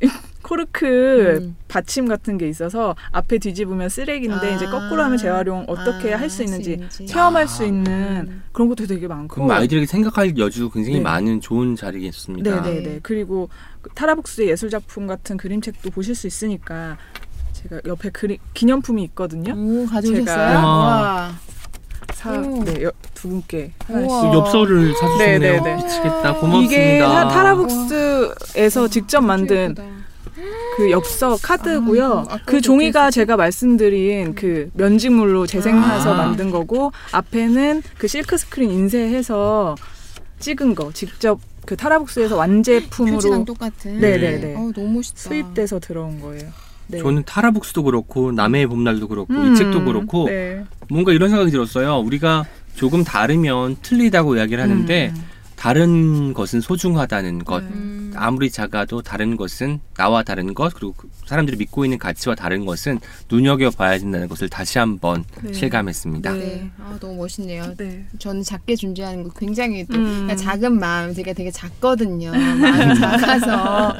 [0.42, 1.56] 코르크 음.
[1.66, 4.54] 받침 같은 게 있어서 앞에 뒤집으면 쓰레기인데 아.
[4.54, 7.06] 이제 거꾸로 하면 재활용 어떻게 아, 할수 있는지 있는지.
[7.06, 7.66] 체험할 수 아.
[7.66, 11.02] 있는 그런 것도 되게 많고 그럼 아이들에게 생각할 여지 굉장히 네.
[11.02, 12.60] 많은 좋은 자리겠습니다.
[12.60, 12.80] 네네네.
[12.88, 13.00] 네.
[13.02, 13.48] 그리고
[13.82, 16.96] 그 타라북스의 예술 작품 같은 그림책도 보실 수 있으니까
[17.54, 19.52] 제가 옆에 그리, 기념품이 있거든요.
[19.56, 20.24] 오, 가져오셨어요?
[20.24, 21.34] 제가- 와.
[22.16, 22.64] 사, 오.
[22.64, 23.98] 네, 여- 두 분께 우와.
[24.22, 24.34] 하나씩.
[24.38, 25.38] 엽서를 사주셨네요.
[25.38, 25.76] 네, 네, 네.
[25.76, 26.34] 미치겠다.
[26.34, 26.60] 고맙습니다.
[26.62, 29.84] 이게 타- 타라북스에서 직접 만든 예쁘다.
[30.76, 32.04] 그 엽서 카드고요.
[32.28, 36.16] 아, 아까 그 종이가 제가 말씀드린 그 면직물로 재생해서 아.
[36.16, 39.74] 만든 거고 앞에는 그 실크 스크린 인쇄해서
[40.38, 44.00] 찍은 거 직접 그 타라복스에서 표지랑 완제품으로 똑같은.
[44.00, 44.54] 네네네.
[44.56, 45.18] 어, 너무 멋있다.
[45.20, 46.48] 수입돼서 들어온 거예요.
[46.88, 46.98] 네.
[46.98, 50.64] 저는 타라북스도 그렇고 남해의 봄날도 그렇고 음, 이 책도 그렇고 네.
[50.88, 51.98] 뭔가 이런 생각이 들었어요.
[51.98, 55.22] 우리가 조금 다르면 틀리다고 이야기를 하는데 음.
[55.66, 57.60] 다른 것은 소중하다는 것.
[57.60, 57.70] 네.
[57.70, 58.12] 음.
[58.14, 63.00] 아무리 작아도 다른 것은 나와 다른 것 그리고 그 사람들이 믿고 있는 가치와 다른 것은
[63.28, 65.52] 눈여겨 봐야 된다는 것을 다시 한번 네.
[65.52, 66.32] 실감했습니다.
[66.34, 66.38] 네.
[66.38, 66.70] 네.
[66.78, 67.74] 아, 너무 멋있네요.
[67.76, 68.06] 네.
[68.20, 70.20] 저는 작게 존재하는 거 굉장히 또 음.
[70.20, 72.30] 그냥 작은 마음 제가 되게 작거든요.
[72.30, 73.96] 마음이 작아서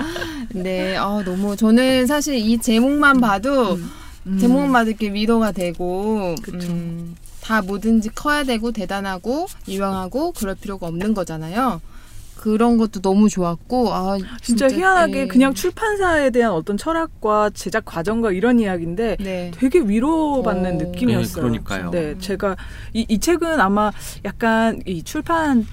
[0.54, 3.76] 네, 아, 너무 저는 사실 이 제목만 봐도
[4.26, 4.38] 음.
[4.38, 6.68] 제목만 봐도 이렇게 위로가 되고 그쵸.
[6.68, 7.16] 음,
[7.46, 11.80] 다 뭐든지 커야 되고 대단하고 유명하고 그럴 필요가 없는 거잖아요.
[12.36, 15.26] 그런 것도 너무 좋았고 아 진짜, 희한하게 예.
[15.26, 19.50] 그냥 출판사에 대한 어떤 철학과 제작 과정과 이런 이야기인데 네.
[19.54, 20.78] 되게 위로받는 어.
[20.84, 21.34] 느낌이었어요.
[21.34, 21.90] 네, 그러니까요.
[21.90, 22.56] 네, 제가
[22.92, 23.90] 이, 이 책은 아마
[24.24, 25.64] 약간 이 출판에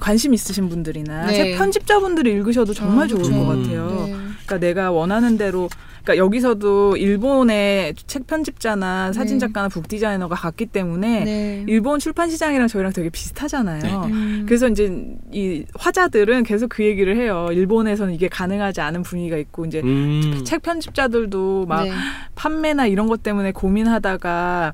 [0.00, 1.34] 관심 있으신 분들이나 네.
[1.34, 3.34] 책 편집자분들이 읽으셔도 정말 아, 좋을 그쵸.
[3.34, 3.86] 것 같아요.
[4.06, 4.12] 네.
[4.12, 5.68] 그러니까 내가 원하는 대로
[6.02, 9.46] 그러니까 여기서도 일본의 책 편집자나 사진 네.
[9.46, 11.64] 작가나 북 디자이너가 갔기 때문에 네.
[11.68, 13.82] 일본 출판 시장이랑 저희랑 되게 비슷하잖아요.
[13.82, 14.12] 네.
[14.12, 14.44] 음.
[14.46, 14.90] 그래서 이제
[15.32, 17.48] 이 화자들은 계속 그 얘기를 해요.
[17.52, 21.92] 일본에서는 이게 가능하지 않은 분위기가 있고 이제 음, 책 편집자들도 막 네.
[22.34, 24.72] 판매나 이런 것 때문에 고민하다가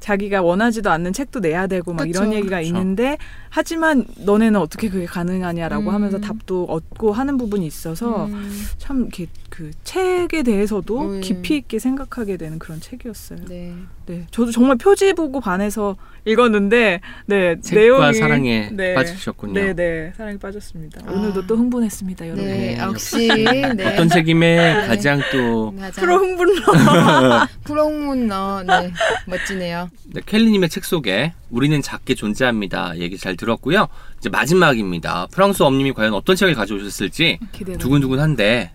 [0.00, 2.24] 자기가 원하지도 않는 책도 내야 되고 막 그쵸.
[2.24, 2.66] 이런 얘기가 그쵸.
[2.66, 3.16] 있는데
[3.54, 5.94] 하지만 너네는 어떻게 그게 가능하냐라고 음.
[5.94, 8.50] 하면서 답도 얻고 하는 부분이 있어서 음.
[8.78, 11.20] 참 이렇게 그 책에 대해서도 음.
[11.20, 13.44] 깊이 있게 생각하게 되는 그런 책이었어요.
[13.46, 13.72] 네.
[14.06, 14.26] 네.
[14.32, 15.96] 저도 정말 표지 보고 반해서
[16.26, 18.94] 읽었는데 네 책과 내용이 사랑에 네.
[18.94, 19.52] 빠지셨군요.
[19.54, 20.12] 네, 네.
[20.16, 21.02] 사랑에 빠졌습니다.
[21.06, 21.12] 아.
[21.12, 22.44] 오늘도 또 흥분했습니다, 여러분.
[22.44, 23.86] 네, 네, 역시 네.
[23.86, 24.86] 어떤 책임에 네.
[24.88, 27.46] 가장 또 가장 프로 흥분러.
[27.64, 28.92] 프로문너 네
[29.26, 29.90] 멋지네요.
[30.12, 32.98] 네, 켈리 님의 책 속에 우리는 작게 존재합니다.
[32.98, 33.88] 얘기 잘 들 었고요.
[34.18, 35.26] 이제 마지막입니다.
[35.30, 37.78] 프랑스 엄님이 과연 어떤 책을 가져오셨을지 기대돼.
[37.78, 38.70] 두근두근한데.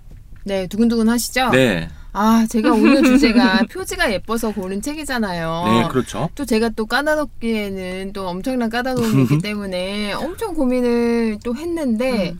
[0.46, 1.50] 네 두근두근 하시죠?
[1.50, 5.64] 네, 아 제가 오늘 주제가 표지가 예뻐서 고른 책이잖아요.
[5.66, 6.30] 네 그렇죠.
[6.36, 12.40] 또 제가 또 까다롭기에는 또 엄청난 까다로움이 있기 때문에 엄청 고민을 또 했는데 음.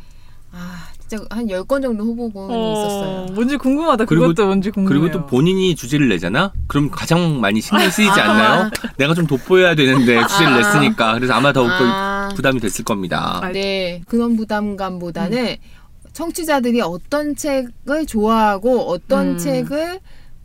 [0.52, 3.26] 아 진짜 한 10건 정도 후보군이 어, 있었어요.
[3.34, 4.06] 뭔지 궁금하다.
[4.06, 5.02] 그리고- 그것도 뭔지 궁금해요.
[5.02, 6.54] 그리고 또 본인이 주제를 내잖아?
[6.68, 8.32] 그럼 가장 많이 신경 쓰이지 아.
[8.32, 8.72] 않나요?
[8.98, 10.58] 내가 좀 돋보여야 되는데 주제를 아.
[10.58, 11.14] 냈으니까.
[11.16, 13.40] 그래서 아마 더욱 아, 부담이 됐을 겁니다.
[13.42, 15.56] 아, 네 그런 부담감보다는
[16.14, 19.38] 청취자들이 어떤 책을 좋아하고 어떤 음.
[19.38, 20.00] 책을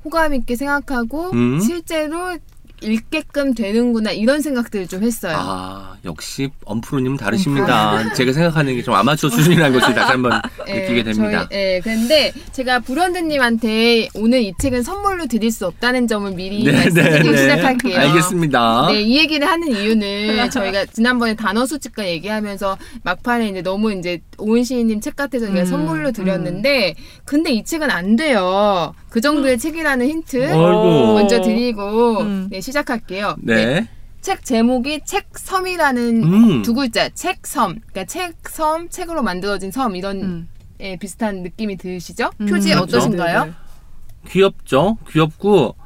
[0.05, 1.61] 호감 있게 생각하고 음.
[1.61, 2.37] 실제로
[2.83, 5.35] 읽게끔 되는구나 이런 생각들을 좀 했어요.
[5.39, 8.13] 아, 역시 엄프로님은 다르십니다.
[8.13, 10.33] 제가 생각하는 게 좀 아마추어 수준이라는 것을 다시 한번
[10.67, 11.49] 느끼게 됩니다.
[11.51, 17.37] 저희, 예, 근데 제가 브런드님한테 오늘 이 책은 선물로 드릴 수 없다는 점을 미리 말씀드리고
[17.37, 17.99] 시작할게요.
[17.99, 18.89] 네, 알겠습니다.
[18.89, 24.65] 네, 이 얘기를 하는 이유는 저희가 지난번에 단어 수집과 얘기하면서 막판에 이제 너무 이제 오은
[24.65, 26.95] 시인님 책 같아서 제가 음, 선물로 드렸는데
[27.25, 28.95] 근데 이 책은 안 돼요.
[29.09, 31.15] 그 정도의 책이라는 힌트 어이구.
[31.15, 32.49] 먼저 드리고 음.
[32.51, 33.37] 네, 시작할게요.
[33.41, 33.87] 네.
[34.21, 36.63] 책 제목이 책섬이라는 음.
[36.63, 40.49] 두 글자 책섬 그러니까 책섬 책으로 만들어진 섬 이런 음.
[40.81, 42.31] 예, 비슷한 느낌이 드시죠?
[42.41, 42.97] 음, 표지 그렇죠.
[42.97, 43.45] 어떠신가요?
[43.45, 44.31] 네, 네.
[44.31, 44.99] 귀엽죠?
[45.11, 45.77] 귀엽고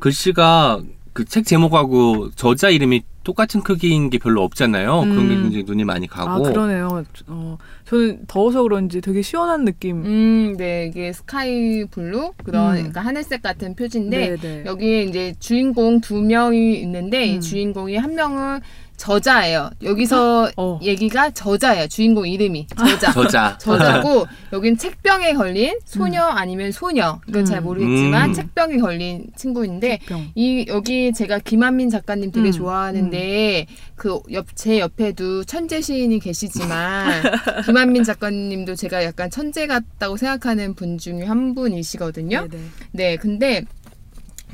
[0.00, 0.82] 글씨가
[1.12, 5.02] 그 책 제목하고 저자 이름이 똑같은 크기인 게 별로 없잖아요.
[5.02, 5.42] 그런 게 음.
[5.42, 6.42] 굉장히 눈이 많이 아 가고.
[6.42, 7.04] 그러네요.
[7.28, 10.04] 어, 저는 더워서 그런지 되게 시원한 느낌.
[10.04, 12.72] 음, 네, 이게 sky blue 그런 음.
[12.76, 14.64] 그러니까 하늘색 같은 표지인데 네, 네.
[14.66, 17.40] 여기에 이제 주인공 두 명이 있는데 이 음.
[17.40, 18.60] 주인공이 한 명은
[19.02, 19.70] 저자예요.
[19.82, 20.78] 여기서 어.
[20.80, 21.88] 얘기가 저자예요.
[21.88, 23.10] 주인공 이름이 저자.
[23.12, 23.58] 저자.
[23.58, 27.64] 저자고 여긴 책병에 걸린 소녀 아니면 소녀 이건 잘 음.
[27.64, 28.32] 모르겠지만 음.
[28.32, 30.30] 책병에 걸린 친구인데 병.
[30.36, 37.22] 이 여기 제가 김한민 작가님 되게 음, 좋아하는데 그 옆 제 옆에도 천재 시인이 계시지만
[37.66, 42.46] 김한민 작가님도 제가 약간 천재 같다고 생각하는 분 중에 한 분이시거든요.
[42.48, 42.58] 네, 네.
[42.92, 43.64] 네, 근데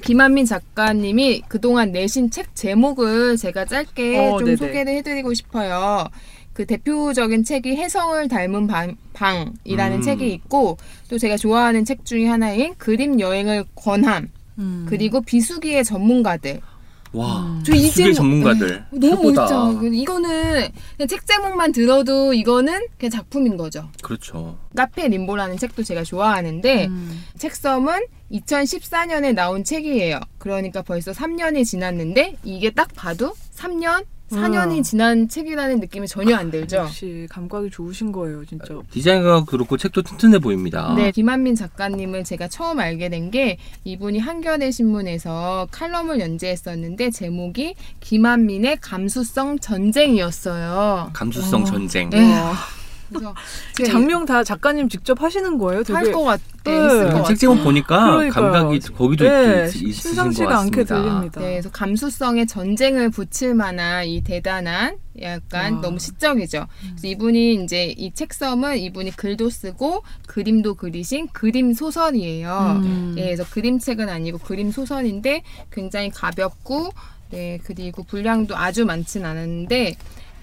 [0.02, 4.56] 김한민 작가님이 그동안 내신 책 제목을 제가 짧게 어, 좀 네네.
[4.56, 6.08] 소개를 해드리고 싶어요.
[6.52, 10.02] 그 대표적인 책이 해성을 닮은 방, 방이라는 음.
[10.02, 10.76] 책이 있고
[11.08, 14.28] 또 제가 좋아하는 책 중에 하나인 그림 여행을 권함
[14.58, 14.86] 음.
[14.88, 16.60] 그리고 비수기의 전문가들
[17.12, 17.42] 와.
[17.46, 17.62] 음.
[17.64, 18.84] 저이 수계 제목- 전문가들.
[18.90, 19.64] 네, 너무 최고다.
[19.64, 19.86] 멋있죠.
[19.94, 23.88] 이거는 그냥 책 제목만 들어도 이거는 그냥 작품인 거죠.
[24.02, 24.58] 그렇죠.
[24.76, 27.24] 카페 림보라는 책도 제가 좋아하는데 음.
[27.38, 28.00] 책섬은
[28.32, 30.20] 2014년에 나온 책이에요.
[30.38, 34.82] 그러니까 벌써 3년이 지났는데 이게 딱 봐도 3년, 4년이 음.
[34.82, 36.76] 지난 책이라는 느낌이 전혀 안 들죠.
[36.76, 38.78] 역시 감각이 좋으신 거예요, 진짜.
[38.90, 40.92] 디자인가 그렇고 책도 튼튼해 보입니다.
[40.94, 48.78] 네, 김한민 작가님을 제가 처음 알게 된 게 이분이 한겨레 신문에서 칼럼을 연재했었는데 제목이 김한민의
[48.82, 51.10] 감수성 전쟁이었어요.
[51.14, 51.64] 감수성 어.
[51.64, 52.10] 전쟁.
[52.10, 52.18] 네.
[53.08, 53.34] 그래서
[53.74, 55.82] 제가 장명 다 작가님 직접 하시는 거예요?
[55.82, 56.86] 되게 할것 같, 네, 네.
[56.86, 57.36] 있을 것책 같아요.
[57.36, 58.52] 제목 보니까 그러니까요.
[58.52, 60.94] 감각이 거기도 네, 있, 있으신 것 심상치가 않게 같습니다.
[60.94, 61.40] 들립니다.
[61.40, 65.80] 네, 그래서 감수성의 전쟁을 붙일 만한 이 대단한 약간 와.
[65.80, 66.66] 너무 시적이죠.
[66.90, 72.80] 그래서 이분이 이제 이 책섬은 이분이 글도 쓰고 그림도 그리신 그림 소설이에요.
[72.84, 73.14] 음.
[73.18, 75.42] 예, 그래서 그림책은 아니고 그림 소설인데
[75.72, 76.90] 굉장히 가볍고
[77.30, 79.96] 네 그리고 분량도 아주 많진 않은데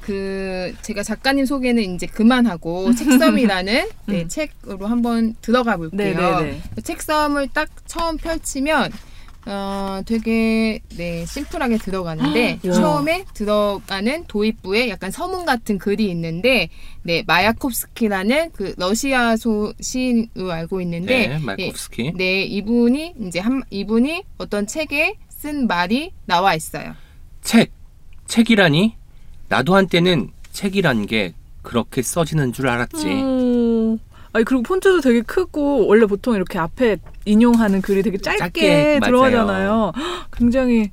[0.05, 4.27] 그 제가 작가님 소개는 이제 그만하고 책섬이라는 네, 음.
[4.27, 6.15] 책으로 한번 들어가 볼게요.
[6.15, 6.61] 네네네.
[6.75, 8.91] 그 책섬을 딱 처음 펼치면
[9.47, 12.73] 어 되게 네 심플하게 들어가는데 와.
[12.73, 16.69] 처음에 들어가는 도입부에 약간 서문 같은 글이 있는데
[17.01, 22.13] 네 마야콥스키라는 그 러시아 소 시인으로 알고 있는데 네, 예, 말코프스키.
[22.15, 26.93] 네, 이분이 이제 한 이분이 어떤 책에 쓴 말이 나와 있어요.
[27.41, 27.71] 책.
[28.27, 28.97] 책이라니?
[29.49, 33.07] 나도 한때는 책이란 게 그렇게 써지는 줄 알았지.
[33.07, 33.97] 음.
[34.33, 38.99] 아니 그리고 폰트도 되게 크고 원래 보통 이렇게 앞에 인용하는 글이 되게 짧게, 짧게.
[39.05, 39.93] 들어가잖아요.
[40.35, 40.91] 굉장히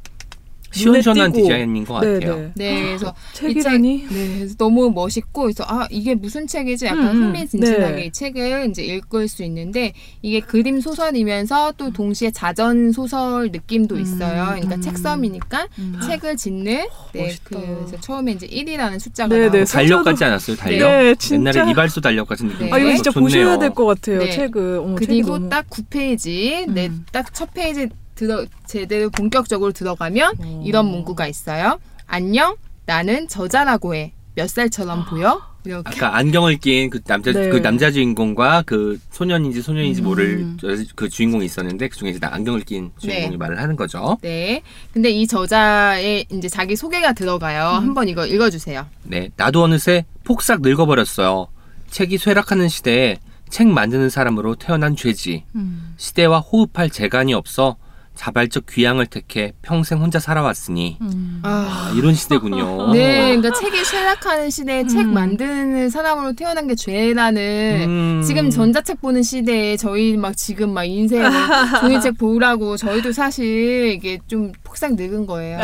[0.72, 1.32] 시원시원한.
[1.32, 2.18] 디자인인 것 같아요.
[2.18, 2.52] 네네.
[2.54, 4.06] 네, 그래서 책이라니.
[4.10, 6.86] 네, 그래서 너무 멋있고 그래서 아 이게 무슨 책이지?
[6.86, 7.22] 약간 음, 음.
[7.28, 8.04] 흥미진진하게 네.
[8.06, 9.92] 이 책을 이제 읽을 수 있는데
[10.22, 14.46] 이게 그림 소설이면서 또 동시에 자전 소설 느낌도 있어요.
[14.54, 14.80] 그러니까 음.
[14.80, 16.00] 책섬이니까 음.
[16.06, 17.60] 책을 짓는 네, 멋있다.
[17.60, 19.64] 그래서 처음에 이제 1이라는 숫자가 네, 나오고 네.
[19.64, 20.56] 달력 같지 않았어요?
[20.56, 20.88] 달력?
[20.88, 21.50] 네, 진짜.
[21.60, 22.66] 옛날에 이발소 달력 같은 느낌.
[22.66, 22.72] 네.
[22.72, 23.26] 아 이거 진짜 좋네요.
[23.28, 24.18] 보셔야 될 것 같아요.
[24.20, 24.30] 네.
[24.30, 24.80] 책을.
[24.98, 26.74] 책이 그리고 너무- 딱 9페이지, 음.
[26.74, 27.88] 네, 딱 첫 페이지
[28.22, 30.62] 들어 제대로 본격적으로 들어가면 어.
[30.64, 31.80] 이런 문구가 있어요.
[32.06, 32.56] 안녕,
[32.86, 34.12] 나는 저자라고 해.
[34.36, 35.42] 몇 살처럼 보여?
[35.64, 35.90] 이렇게.
[35.90, 37.48] 아까 안경을 낀 그 남자 네.
[37.48, 40.04] 그 남자 주인공과 그 소년인지 소년인지 음.
[40.04, 43.36] 모를 저- 그 주인공이 있었는데 그 중에 이제 안경을 낀 주인공이 네.
[43.36, 44.18] 말을 하는 거죠.
[44.22, 44.62] 네.
[44.92, 47.78] 근데 이 저자의 이제 자기 소개가 들어가요.
[47.78, 47.88] 음.
[47.88, 48.86] 한번 이거 읽어주세요.
[49.02, 51.48] 네, 나도 어느새 폭삭 늙어버렸어요.
[51.90, 53.18] 책이 쇠락하는 시대에
[53.50, 55.44] 책 만드는 사람으로 태어난 죄지.
[55.56, 55.94] 음.
[55.98, 57.76] 시대와 호흡할 재간이 없어
[58.14, 61.40] 자발적 귀향을 택해 평생 혼자 살아왔으니 음.
[61.42, 61.90] 아.
[61.90, 62.92] 아, 이런 시대군요.
[62.92, 65.14] 네, 그러니까 책이 쇠락하는 시대에 책 음.
[65.14, 68.22] 만드는 사람으로 태어난 게 죄라는 음.
[68.26, 71.22] 지금 전자책 보는 시대에 저희 막 지금 막 인생
[71.80, 75.58] 종이책 보라고 저희도 사실 이게 좀 폭삭 늙은 거예요.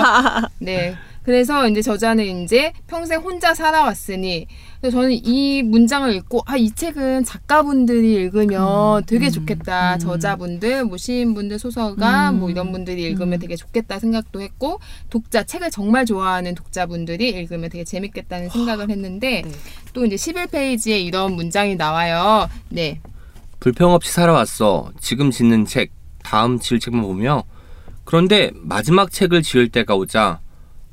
[0.58, 0.96] 네.
[1.22, 4.46] 그래서 이제 저자는 이제 평생 혼자 살아왔으니
[4.80, 9.98] 그래서 저는 이 문장을 읽고 아 이 책은 작가분들이 읽으면 음, 되게 음, 좋겠다 음.
[9.98, 13.38] 저자분들 뭐 시인분들 소설가 음, 뭐 이런 분들이 읽으면 음.
[13.38, 14.78] 되게 좋겠다 생각도 했고
[15.08, 19.52] 독자 책을 정말 좋아하는 독자분들이 읽으면 되게 재밌겠다는 생각을 했는데 네.
[19.94, 22.48] 또 이제 11페이지에 이런 문장이 나와요.
[22.68, 23.00] 네.
[23.58, 24.92] 불평 없이 살아왔어.
[25.00, 27.44] 지금 짓는 책, 다음 지을 책만 보며
[28.04, 30.40] 그런데 마지막 책을 지을 때가 오자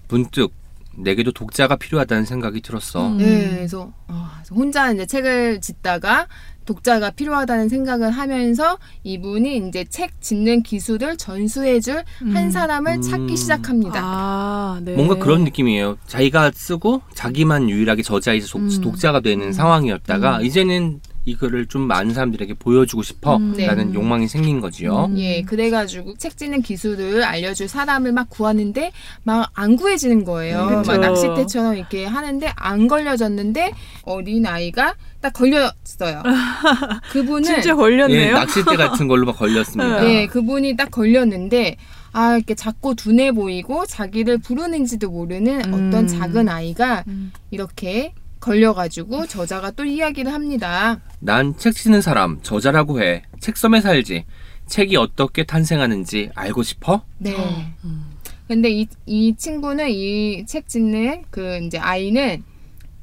[0.07, 0.53] 문득
[0.97, 3.07] 내게도 독자가 필요하다는 생각이 들었어.
[3.07, 3.17] 음.
[3.17, 6.27] 네, 그래서, 아, 혼자 이제 책을 짓다가
[6.65, 12.51] 독자가 필요하다는 생각을 하면서 이분이 이제 책 짓는 기술을 전수해줄 한 음.
[12.51, 13.01] 사람을 음.
[13.01, 14.01] 찾기 시작합니다.
[14.03, 14.93] 아, 네.
[14.95, 15.97] 뭔가 그런 느낌이에요.
[16.07, 18.81] 자기가 쓰고 자기만 유일하게 저자이자 독- 음.
[18.81, 20.45] 독자가 되는 상황이었다가 음.
[20.45, 23.93] 이제는 이 글을 좀 많은 사람들에게 보여주고 싶어라는 음.
[23.93, 25.07] 욕망이 생긴 거지요.
[25.09, 25.17] 음.
[25.17, 28.91] 예, 그래가지고 책 짓는 기술을 알려줄 사람을 막 구하는데
[29.23, 30.67] 막 안 구해지는 거예요.
[30.67, 30.91] 음, 그쵸.
[30.91, 33.73] 막 낚싯대처럼 이렇게 하는데 안 걸려졌는데
[34.03, 36.21] 어린 아이가 딱 걸렸어요.
[37.11, 38.34] 그분은 진짜 예, 걸렸네요.
[38.34, 40.01] 낚싯대 같은 걸로 막 걸렸습니다.
[40.01, 41.75] 네, 그분이 딱 걸렸는데
[42.13, 45.73] 아 이렇게 작고 둔해 보이고 자기를 부르는지도 모르는 음.
[45.73, 47.32] 어떤 작은 아이가 음.
[47.51, 48.13] 이렇게
[48.51, 50.99] 걸려가지고 저자가 또 이야기를 합니다.
[51.19, 53.23] 난 책 쓰는 사람 저자라고 해.
[53.41, 54.25] 책섬에 살지.
[54.67, 57.01] 책이 어떻게 탄생하는지 알고 싶어?
[57.17, 57.35] 네.
[57.83, 58.05] 음.
[58.47, 62.43] 근데 이, 이 친구는 이 책 짓는 그 이제 아이는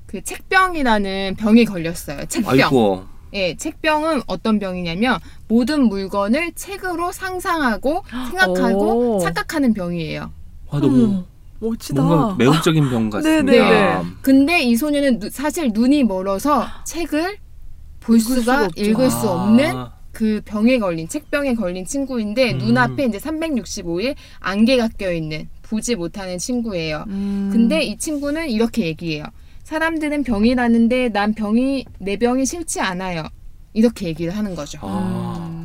[0.06, 2.24] 그 책병이라는 병이 걸렸어요.
[2.26, 2.52] 책병.
[2.52, 3.04] 아이고.
[3.34, 5.18] 예, 책병은 어떤 병이냐면
[5.48, 9.18] 모든 물건을 책으로 상상하고 생각하고 오.
[9.18, 10.30] 착각하는 병이에요.
[10.68, 11.24] 와 너무 어머,
[11.70, 12.02] 멋지다.
[12.02, 13.42] 뭔가 매혹적인 병 같습니다.
[13.52, 14.02] 네네네.
[14.22, 17.36] 근데 이 소녀는 누- 사실 눈이 멀어서 책을
[18.00, 18.82] 볼 읽을 수가 수가 없죠.
[18.84, 19.44] 읽을 수 아.
[19.44, 19.74] 없는
[20.12, 22.58] 그 병에 걸린 책병에 걸린 친구인데 음.
[22.58, 27.04] 눈앞에 이제 365일 안개가 껴 있는 보지 못하는 친구예요.
[27.08, 27.50] 음.
[27.52, 29.24] 근데 이 친구는 이렇게 얘기해요.
[29.64, 33.24] 사람들은 병이라는데 난 병이 내 병이 싫지 않아요.
[33.72, 34.78] 이렇게 얘기를 하는 거죠.
[34.82, 35.63] 아.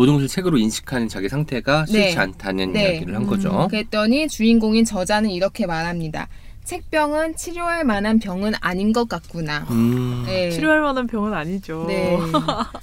[0.00, 0.02] 음.
[0.02, 2.16] 모든 것을 책으로 인식하는 자기 상태가 싫지 네.
[2.16, 2.92] 않다는 네.
[2.92, 3.26] 이야기를 한 음.
[3.26, 3.68] 거죠.
[3.70, 6.28] 그랬더니 주인공인 저자는 이렇게 말합니다.
[6.64, 9.66] 책병은 치료할 만한 병은 아닌 것 같구나.
[9.70, 10.22] 음.
[10.26, 10.50] 네.
[10.50, 11.84] 치료할 만한 병은 아니죠.
[11.88, 12.16] 네.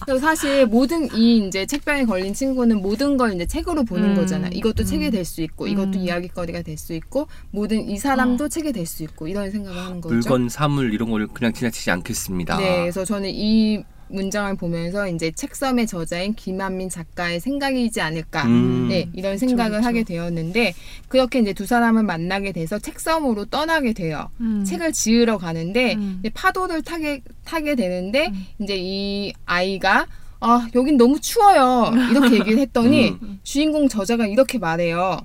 [0.06, 4.16] 그래서 사실 모든 이 이제 책병에 걸린 친구는 모든 걸 이제 책으로 보는 음.
[4.16, 4.52] 거잖아요.
[4.54, 4.86] 이것도 음.
[4.86, 6.04] 책이 될 수 있고, 이것도 음.
[6.04, 10.16] 이야기거리가 될 수 있고, 모든 이 사람도 책이 될 수 있고 이런 생각을 하는 거죠.
[10.16, 12.58] 물건, 사물 이런 거를 그냥 지나치지 않겠습니다.
[12.58, 18.44] 네, 그래서 저는 이 문장을 보면서 이제 책섬의 저자인 김한민 작가의 생각이지 않을까.
[18.46, 18.88] 음.
[18.90, 19.88] 네, 이런 생각을 그쵸.
[19.88, 20.74] 하게 되었는데
[21.08, 24.30] 그렇게 이제 두 사람을 만나게 돼서 책섬으로 떠나게 돼요.
[24.40, 24.64] 음.
[24.64, 26.18] 책을 지으러 가는데 음.
[26.20, 30.08] 이제 파도를 타게 타게 되는데 이제 이 아이가
[30.40, 33.40] 아 여긴 너무 추워요 이렇게 얘기를 했더니 음.
[33.44, 35.20] 주인공 저자가 이렇게 말해요.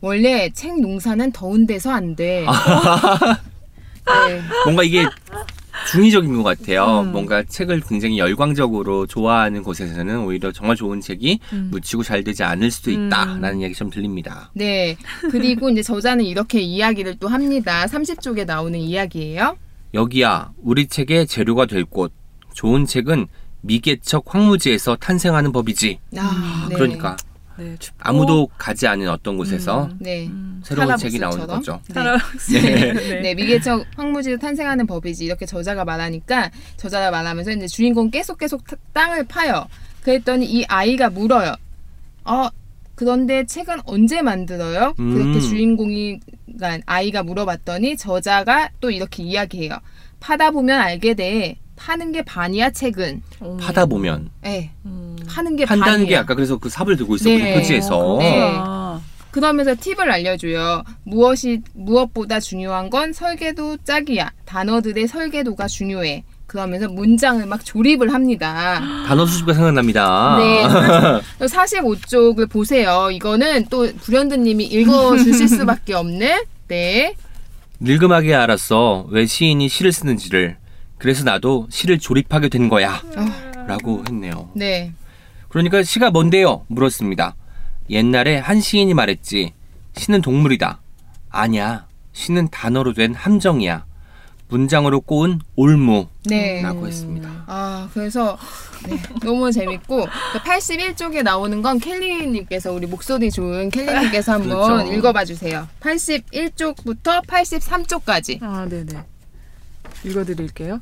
[0.00, 2.44] 원래 책 농사는 더운 데서 안 돼.
[4.06, 4.42] 네.
[4.64, 5.06] 뭔가 이게
[5.90, 7.00] 중의적인 것 같아요.
[7.00, 7.12] 음.
[7.12, 11.68] 뭔가 책을 굉장히 열광적으로 좋아하는 곳에서는 오히려 정말 좋은 책이 음.
[11.70, 13.60] 묻히고 잘 되지 않을 수도 있다라는 음.
[13.60, 14.50] 이야기 좀 들립니다.
[14.54, 14.96] 네.
[15.30, 17.86] 그리고 이제 저자는 이렇게 이야기를 또 합니다.
[17.86, 19.56] 30쪽에 나오는 이야기예요.
[19.94, 22.12] 여기야 우리 책의 재료가 될 곳.
[22.52, 23.26] 좋은 책은
[23.62, 25.98] 미개척 황무지에서 탄생하는 법이지.
[26.16, 26.76] 아, 네.
[26.76, 27.16] 그러니까
[27.58, 27.98] 네, 춥고.
[28.00, 29.96] 아무도 가지 않은 어떤 곳에서 음.
[30.00, 30.26] 네.
[30.26, 30.60] 음.
[30.64, 31.18] 새로운 책이.
[31.18, 31.80] 나오는 거죠.
[31.88, 31.94] 네.
[31.94, 32.52] 타라박스.
[32.52, 32.92] 네.
[32.92, 33.20] 네.
[33.20, 38.76] 네, 미개척 황무지에서 탄생하는 법이지 이렇게 저자가 말하니까 저자가 말하면서 이제 주인공 계속 계속 타-
[38.92, 39.66] 땅을 파요.
[40.02, 41.54] 그랬더니 이 아이가 물어요.
[42.24, 42.48] 어
[42.94, 44.94] 그런데 책은 언제 만들어요?
[44.98, 45.14] 음.
[45.14, 46.20] 그렇게 주인공이
[46.56, 49.78] 그러니까 아이가 물어봤더니 저자가 또 이렇게 이야기해요.
[50.20, 51.56] 파다 보면 알게 돼.
[51.76, 53.22] 파는 게 반이야 책은.
[53.40, 53.56] 어.
[53.60, 55.03] 파다 보면 예, 음.
[55.28, 56.08] 파는 게 판다는 반이야.
[56.08, 57.54] 게 아까 그래서 그 삽을 들고 있었거든요 네.
[57.54, 58.16] 표지에서.
[58.20, 58.54] 네.
[58.56, 59.00] 아.
[59.30, 60.84] 그러면서 팁을 알려줘요.
[61.02, 64.30] 무엇이 무엇보다 중요한 건 설계도 짝이야.
[64.44, 66.22] 단어들의 설계도가 중요해.
[66.46, 68.80] 그러면서 문장을 막 조립을 합니다.
[69.08, 70.36] 단어 수집가 생각납니다.
[70.38, 70.62] 네.
[71.46, 73.10] 45쪽을 보세요.
[73.10, 77.14] 이거는 또 불현듯님이 읽어주실 수밖에 없는 네.
[77.80, 80.56] 늙음하게 알았어 왜 시인이 시를 쓰는지를.
[80.98, 83.02] 그래서 나도 시를 조립하게 된 거야.
[83.66, 84.48] 라고 했네요.
[84.54, 84.92] 네.
[85.54, 86.64] 그러니까 시가 뭔데요?
[86.66, 87.36] 물었습니다.
[87.88, 89.54] 옛날에 한 시인이 말했지.
[89.96, 90.80] 시는 동물이다.
[91.30, 91.86] 아니야.
[92.12, 93.84] 시는 단어로 된 함정이야.
[94.48, 96.60] 문장으로 꼬은 올무라고 네.
[96.64, 97.44] 했습니다.
[97.46, 98.36] 아, 그래서
[98.88, 100.06] 네, 너무 재밌고
[100.44, 104.48] 81쪽에 나오는 건 켈리님께서 우리 목소리 좋은 켈리님께서 한번
[104.82, 104.92] 그렇죠.
[104.92, 105.68] 읽어봐 주세요.
[105.78, 108.42] 81쪽부터 83쪽까지.
[108.42, 109.04] 아, 네네.
[110.04, 110.80] 읽어드릴게요.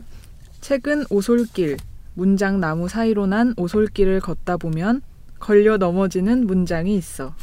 [0.62, 1.76] 책은 오솔길,
[2.14, 5.02] 문장 나무 사이로 난 오솔길을 걷다 보면
[5.38, 7.34] 걸려 넘어지는 문장이 있어.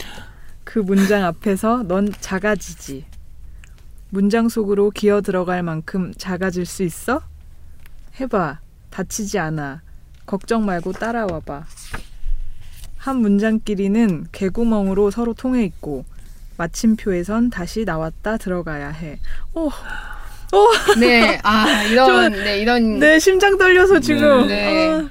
[0.64, 3.06] 그 문장 앞에서 넌 작아지지.
[4.10, 7.22] 문장 속으로 기어 들어갈 만큼 작아질 수 있어?
[8.20, 8.60] 해봐.
[8.90, 9.82] 다치지 않아.
[10.26, 11.66] 걱정 말고 따라와봐.
[12.98, 16.06] 한 문장끼리는 개구멍으로 서로 통해 있고
[16.58, 19.20] 마침표에선 다시 나왔다 들어가야 해.
[19.54, 19.70] 오,
[21.00, 24.47] 네, 아 이런 네 이런 내 심장 떨려서 지금.
[24.47, 24.89] 네.
[24.89, 25.10] 아,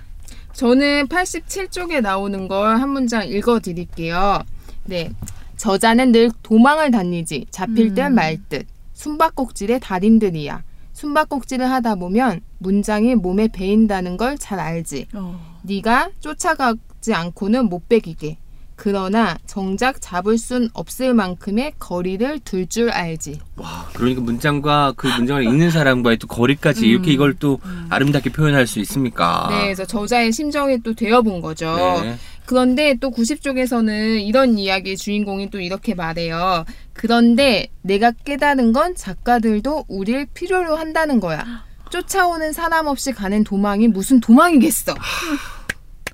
[0.53, 4.43] 저는 87쪽에 나오는 걸 한 문장 읽어 드릴게요.
[4.84, 5.11] 네.
[5.57, 7.47] 저자는 늘 도망을 다니지.
[7.51, 8.14] 잡힐 듯 음.
[8.14, 8.66] 말 듯.
[8.95, 10.62] 숨바꼭질의 달인들이야.
[10.93, 15.07] 숨바꼭질을 하다 보면 문장이 몸에 배인다는 걸 잘 알지.
[15.14, 15.59] 어.
[15.62, 18.39] 네가 쫓아가지 않고는 못 베기게.
[18.79, 23.41] 그러나 정작 잡을 순 없을 만큼의 거리를 둘 줄 알지.
[23.57, 27.59] 와, 그러니까 문장과 그 문장을 읽는 사람과의 또 거리까지 이렇게 이걸 또
[27.89, 29.49] 아름답게 표현할 수 있습니까?
[29.51, 31.74] 네, 그래서 저자의 심정이 또 되어본 거죠.
[32.03, 32.16] 네.
[32.47, 36.64] 그런데 또 90쪽에서는 이런 이야기 주인공이 또 이렇게 말해요.
[36.93, 41.45] 그런데 내가 깨달은 건 작가들도 우릴 필요로 한다는 거야.
[41.91, 44.95] 쫓아오는 사람 없이 가는 도망이 무슨 도망이겠어.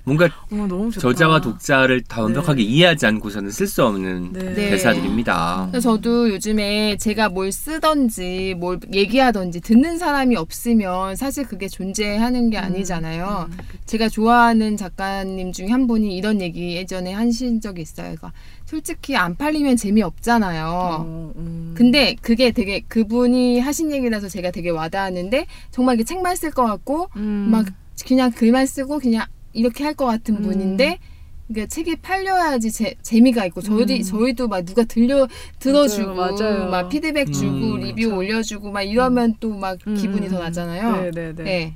[0.05, 1.01] 뭔가 어머, 너무 좋다.
[1.01, 4.53] 저자와 독자를 다 완벽하게 이해하지 않고서는 쓸 수 없는 네.
[4.53, 4.69] 네.
[4.69, 5.69] 대사들입니다.
[5.71, 12.57] 그래서 저도 요즘에 제가 뭘 쓰던지 뭘 얘기하던지 듣는 사람이 없으면 사실 그게 존재하는 게
[12.57, 13.49] 아니잖아요.
[13.87, 18.15] 제가 좋아하는 작가님 중에 한 분이 이런 얘기 예전에 하신 적이 있어요.
[18.15, 18.31] 그러니까
[18.65, 20.65] 솔직히 안 팔리면 재미없잖아요.
[20.67, 21.73] 어, 음.
[21.75, 27.09] 근데 그게 되게 그분이 하신 얘기라서 제가 되게 와닿았는데 정말 이게 책만 쓸 것 같고
[27.15, 27.47] 음.
[27.51, 27.65] 막
[28.05, 29.25] 그냥 글만 쓰고 그냥
[29.55, 30.41] 이렇게 할 것 같은 음.
[30.43, 30.99] 분인데
[31.47, 34.03] 그러니까 책이 팔려야지 제, 재미가 있고 저희 음.
[34.03, 35.27] 저희도 막 누가 들려
[35.59, 36.69] 들어주고 맞아요, 맞아요.
[36.69, 37.79] 막 피드백 주고 음.
[37.79, 40.41] 리뷰 올려주고 막 이러면 또막 음, 기분이 음, 더 음.
[40.41, 41.01] 나잖아요.
[41.03, 41.43] 네, 네, 네.
[41.43, 41.73] 네.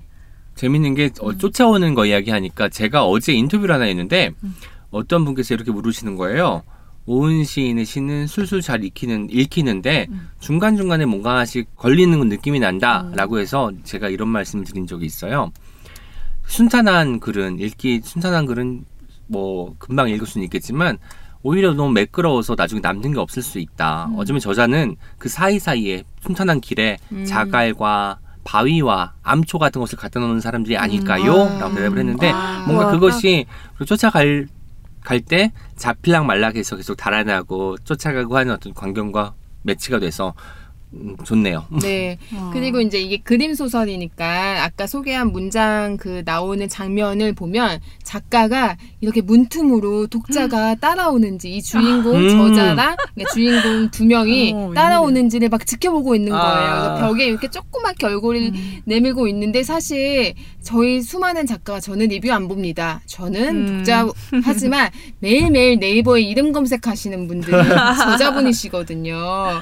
[0.55, 4.31] 재밌는 게 어, 쫓아오는 거 이야기하니까 제가 어제 인터뷰를 하나 했는데
[4.91, 6.63] 어떤 분께서 이렇게 물으시는 거예요.
[7.05, 10.07] 오은 시인의 시는 술술 잘 읽히는, 읽히는데
[10.39, 15.51] 중간 중간에 뭔가 하나씩 걸리는 느낌이 난다 라고 해서 제가 이런 말씀을 드린 적이 있어요.
[16.49, 18.83] 순탄한 글은 읽기 순탄한 글은
[19.27, 20.97] 뭐 금방 읽을 수는 있겠지만
[21.43, 24.09] 오히려 너무 매끄러워서 나중에 남는 게 없을 수 있다.
[24.17, 27.23] 어쩌면 저자는 그 사이사이에 순탄한 길에 음.
[27.23, 31.43] 자갈과 바위와 암초 같은 것을 갖다 놓는 사람들이 아닐까요?
[31.43, 31.59] 아.
[31.59, 32.63] 라고 대답을 했는데 아.
[32.65, 33.45] 뭔가 와, 그것이
[33.85, 34.47] 쫓아갈
[35.03, 40.33] 갈때 잡힐락 말락해서 계속 달아나고 쫓아가고 하는 어떤 광경과 매치가 돼서
[40.93, 41.65] 음, 좋네요.
[41.81, 42.17] 네.
[42.33, 42.49] 어.
[42.53, 50.07] 그리고 이제 이게 그림 소설이니까 아까 소개한 문장 그 나오는 장면을 보면 작가가 이렇게 문틈으로
[50.07, 52.29] 독자가 따라오는지 이 주인공 음.
[52.29, 56.43] 저자랑 그러니까 주인공 두 명이 어, 따라오는지를 막 지켜보고 있는 거예요.
[56.43, 56.93] 아.
[56.93, 58.81] 그래서 벽에 이렇게 조그맣게 얼굴을 음.
[58.85, 60.33] 내밀고 있는데 사실
[60.63, 63.01] 저희 수많은 작가가 저는 리뷰 안 봅니다.
[63.05, 63.77] 저는 음.
[63.77, 64.07] 독자
[64.43, 67.51] 하지만 매일매일 네이버에 이름 검색하시는 분들이
[68.03, 69.61] 저자분이시거든요.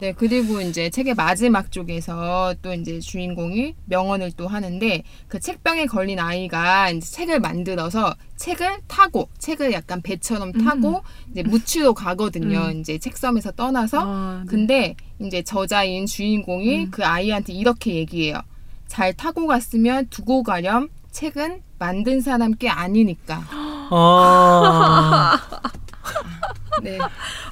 [0.00, 6.20] 네, 그리고 이제 책의 마지막 쪽에서 또 이제 주인공이 명언을 또 하는데 그 책병에 걸린
[6.20, 12.66] 아이가 이제 책을 만들어서 책을 타고 책을 약간 배처럼 타고 이제 무치로 가거든요.
[12.66, 12.80] 음.
[12.80, 14.46] 이제 책섬에서 떠나서 아, 네.
[14.48, 16.90] 근데 이제 저자인 주인공이 음.
[16.92, 18.40] 그 아이한테 이렇게 얘기해요.
[18.86, 20.88] 잘 타고 갔으면 두고 가렴.
[21.10, 23.42] 책은 만든 사람 게 아니니까.
[23.90, 25.36] 아,
[26.82, 26.98] 네.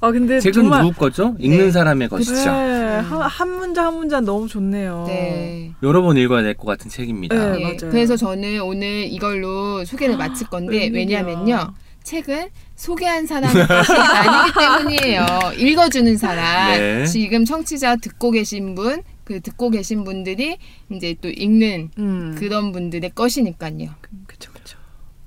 [0.00, 1.34] 아 근데 책은 정말 누구 거죠?
[1.38, 1.70] 읽는 네.
[1.70, 2.34] 사람의 것이죠.
[2.34, 3.04] 네, 음.
[3.04, 5.04] 한, 한 문장 한 문장 너무 좋네요.
[5.08, 5.72] 네.
[5.82, 7.34] 여러 번 읽어야 될 것 같은 책입니다.
[7.34, 7.58] 네.
[7.60, 7.90] 예, 맞아요.
[7.90, 11.20] 그래서 저는 오늘 이걸로 소개를 마칠 건데 웬일이야.
[11.22, 11.74] 왜냐면요.
[12.02, 15.26] 책은 소개한 사람의 것이 아니기 때문이에요.
[15.58, 16.78] 읽어주는 사람.
[16.78, 17.04] 네.
[17.06, 20.56] 지금 청취자 듣고 계신 분, 그 듣고 계신 분들이
[20.90, 22.36] 이제 또 읽는 음.
[22.38, 23.88] 그런 분들의 것이니까요.
[24.28, 24.78] 그쵸 그쵸.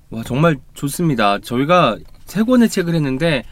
[0.09, 1.39] 와 정말 좋습니다.
[1.39, 3.43] 저희가 세 권의 책을 했는데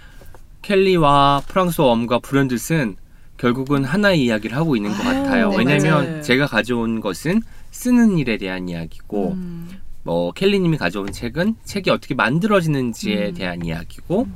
[0.68, 2.98] 켈리와 프랑스어 엄과 브랜드슨
[3.38, 5.50] 결국은 하나의 이야기를 하고 있는 것 아유, 같아요.
[5.52, 6.22] 네, 왜냐하면 맞아요.
[6.22, 7.42] 제가 가져온 것은
[7.72, 9.70] 쓰는 일에 대한 이야기고 음.
[10.04, 13.34] 뭐 켈리님이 가져온 책은 책이 어떻게 만들어지는지에 음.
[13.34, 14.28] 대한 이야기고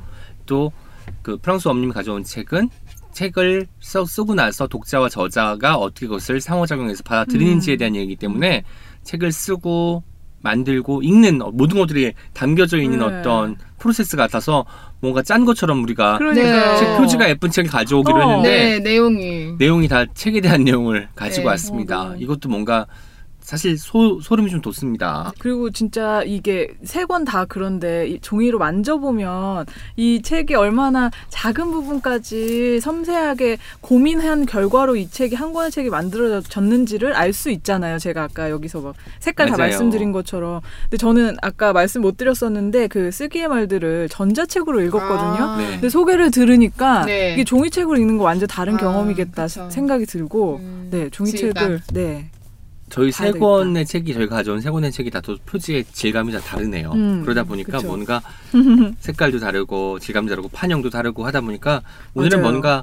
[0.46, 2.70] 또그 프랑스 엄님이 가져온 책은
[3.12, 7.78] 책을 써, 쓰고 나서 독자와 저자가 어떻게 그것을 상호작용해서 받아들이는지에 음.
[7.78, 8.64] 대한 얘기이기 때문에
[9.02, 10.02] 책을 쓰고
[10.40, 13.04] 만들고 읽는 어, 모든 것들이 담겨져 있는 네.
[13.04, 14.64] 어떤 프로세스 같아서
[15.02, 16.76] 뭔가 짠 것처럼 우리가 그러니까 네.
[16.78, 18.20] 책 표지가 예쁜 책을 가져오기로 어.
[18.20, 19.56] 했는데 네, 내용이.
[19.58, 21.48] 내용이 다 책에 대한 내용을 가지고 네.
[21.48, 22.02] 왔습니다.
[22.02, 22.18] 어, 네.
[22.20, 22.86] 이것도 뭔가
[23.42, 25.32] 사실 소, 소름이 좀 돋습니다.
[25.38, 29.66] 그리고 진짜 이게 세 권 다 그런데 이 종이로 만져보면
[29.96, 37.32] 이 책이 얼마나 작은 부분까지 섬세하게 고민한 결과로 이 책이 한 권의 책이 만들어졌는지를 알
[37.32, 37.98] 수 있잖아요.
[37.98, 39.70] 제가 아까 여기서 막 색깔 다 맞아요.
[39.70, 40.60] 말씀드린 것처럼.
[40.84, 45.44] 근데 저는 아까 말씀 못 드렸었는데 그 쓰기의 말들을 전자책으로 읽었거든요.
[45.48, 45.56] 아.
[45.56, 45.70] 네.
[45.72, 47.32] 근데 소개를 들으니까 네.
[47.34, 49.68] 이게 종이책으로 읽는 거 완전 다른 아, 경험이겠다 그쵸.
[49.70, 52.30] 생각이 들고 음, 네 종이책을 네
[52.92, 53.38] 저희 세 되겠다.
[53.40, 56.92] 권의 책이 저희가 가져온 세 권의 책이 다 또 표지의 질감이 다 다르네요.
[56.92, 57.86] 음, 그러다 보니까 그쵸.
[57.86, 58.20] 뭔가
[59.00, 61.82] 색깔도 다르고 질감도 다르고 판형도 다르고 하다 보니까
[62.14, 62.50] 오늘은 맞아요.
[62.50, 62.82] 뭔가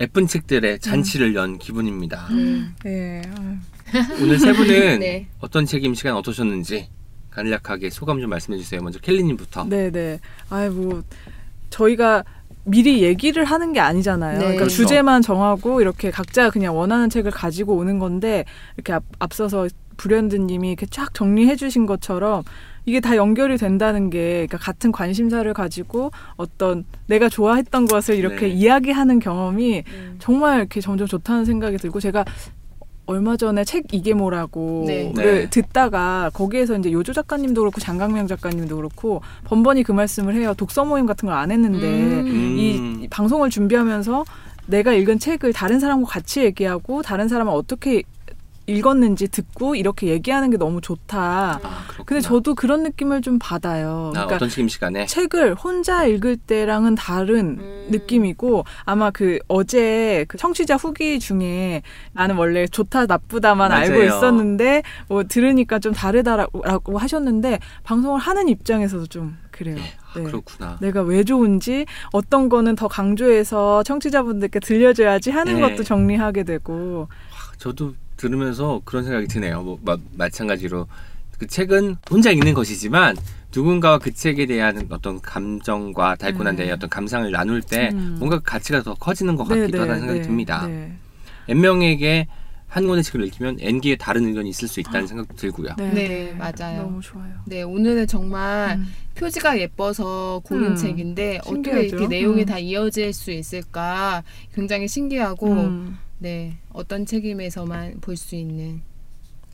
[0.00, 2.26] 예쁜 책들의 잔치를 연 기분입니다.
[2.30, 2.74] 음.
[2.82, 3.22] 네.
[3.38, 4.02] 아유.
[4.22, 5.28] 오늘 세 분은 네.
[5.38, 6.88] 어떤 책임 시간 어떠셨는지
[7.30, 8.80] 간략하게 소감 좀 말씀해 주세요.
[8.82, 9.64] 먼저 켈리님부터.
[9.64, 10.18] 네네.
[10.48, 11.02] 아이 뭐
[11.68, 12.24] 저희가
[12.70, 14.32] 미리 얘기를 하는 게 아니잖아요.
[14.32, 14.38] 네.
[14.38, 14.76] 그러니까 그렇죠.
[14.76, 18.44] 주제만 정하고 이렇게 각자 그냥 원하는 책을 가지고 오는 건데
[18.76, 22.42] 이렇게 앞, 앞서서 브랜드님이 이렇게 쫙 정리해 주신 것처럼
[22.86, 28.48] 이게 다 연결이 된다는 게 그러니까 같은 관심사를 가지고 어떤 내가 좋아했던 것을 이렇게 네.
[28.48, 30.16] 이야기하는 경험이 음.
[30.18, 32.24] 정말 이렇게 점점 좋다는 생각이 들고 제가
[33.10, 35.12] 얼마 전에 책 이게 뭐라고를 네.
[35.14, 35.50] 네.
[35.50, 40.54] 듣다가 거기에서 이제 요조 작가님도 그렇고 장강명 작가님도 그렇고 번번이 그 말씀을 해요.
[40.56, 42.26] 독서 모임 같은 걸 안 했는데 음.
[42.58, 44.24] 이, 이 방송을 준비하면서
[44.66, 48.02] 내가 읽은 책을 다른 사람과 같이 얘기하고 다른 사람은 어떻게
[48.70, 51.60] 읽었는지 듣고 이렇게 얘기하는 게 너무 좋다.
[51.62, 51.84] 아.
[52.06, 54.08] 근데 저도 그런 느낌을 좀 받아요.
[54.08, 57.86] 아, 그러니까 어떤 책임 시간에 책을 혼자 읽을 때랑은 다른 음.
[57.90, 63.82] 느낌이고 아마 그 어제 그 청취자 후기 중에 나는 원래 좋다 나쁘다만 맞아요.
[63.82, 69.76] 알고 있었는데 뭐 들으니까 좀 다르다라고 하셨는데 방송을 하는 입장에서도 좀 그래요.
[69.78, 70.24] 아, 네.
[70.24, 70.78] 그렇구나.
[70.80, 75.60] 내가 왜 좋은지 어떤 거는 더 강조해서 청취자분들께 들려줘야지 하는 네.
[75.60, 77.08] 것도 정리하게 되고
[77.58, 79.62] 저도 들으면서 그런 생각이 드네요.
[79.62, 80.86] 뭐 마, 마찬가지로
[81.38, 83.16] 그 책은 혼자 읽는 것이지만
[83.54, 86.56] 누군가와 그 책에 대한 어떤 감정과 네.
[86.56, 88.16] 데의 어떤 감상을 나눌 때 음.
[88.18, 90.66] 뭔가 가치가 더 커지는 것 네, 같기도 네, 하다는 생각이 네, 듭니다.
[90.66, 90.92] 네.
[91.48, 92.28] n 명에게
[92.68, 95.74] 한 권의 책을 읽히면 n개의 다른 의견이 있을 수 있다는 생각도 들고요.
[95.78, 96.82] 네, 네, 맞아요.
[96.82, 97.32] 너무 좋아요.
[97.46, 98.86] 네, 오늘은 정말 음.
[99.16, 101.82] 표지가 예뻐서 고른 음, 책인데 어떻게 신기하죠?
[101.82, 102.46] 이렇게 내용이 음.
[102.46, 104.22] 다 이어질 수 있을까
[104.54, 105.98] 굉장히 신기하고 음.
[106.20, 108.82] 네 어떤 책임에서만 볼 수 있는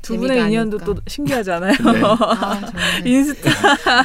[0.02, 0.84] 두 분의 인연도 아닐까.
[0.84, 1.72] 또 신기하잖아요.
[1.92, 2.00] 네.
[2.04, 2.60] 아.
[3.04, 3.50] 인스타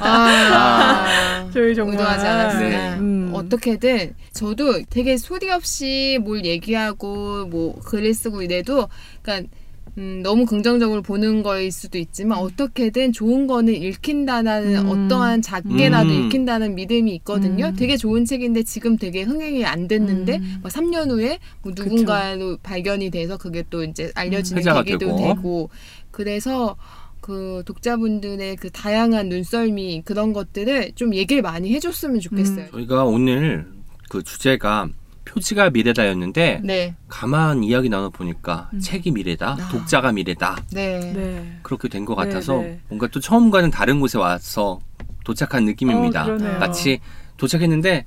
[0.02, 3.00] 아, 저희 정말 의도하지 않았으나 네.
[3.00, 3.32] 음.
[3.34, 8.88] 어떻게든 저도 되게 소리 없이 뭘 얘기하고 뭐 글을 쓰고 이래도
[9.22, 9.50] 그러니까
[9.98, 14.90] 음, 너무 긍정적으로 보는 거일 수도 있지만 어떻게든 좋은 거는 읽힌다는 음.
[14.90, 16.26] 어떠한 작게나도 음.
[16.26, 17.68] 읽힌다는 믿음이 있거든요.
[17.68, 17.76] 음.
[17.76, 20.58] 되게 좋은 책인데 지금 되게 흥행이 안 됐는데 음.
[20.62, 25.36] 뭐 3년 후에 뭐 누군가로 발견이 돼서 그게 또 이제 알려지는 회자가 계기도 되고.
[25.36, 25.70] 되고.
[26.12, 26.78] 그래서
[27.20, 32.72] 그 독자분들의 그 다양한 눈썰미 그런 것들을 좀 얘기를 많이 해줬으면 좋겠어요.
[32.72, 33.68] 저희가 오늘
[34.10, 34.90] 그 주제가
[35.26, 38.80] 표지가 미래다였는데 네, 가만 이야기 나눠 보니까 음.
[38.80, 39.70] 책이 미래다, 아.
[39.70, 41.60] 독자가 미래다 네, 네.
[41.64, 42.80] 그렇게 된것 네, 같아서 네.
[42.90, 44.80] 뭔가 또 처음과는 다른 곳에 와서
[45.24, 46.26] 도착한 느낌입니다.
[46.26, 46.38] 어.
[46.60, 47.00] 마치
[47.38, 48.06] 도착했는데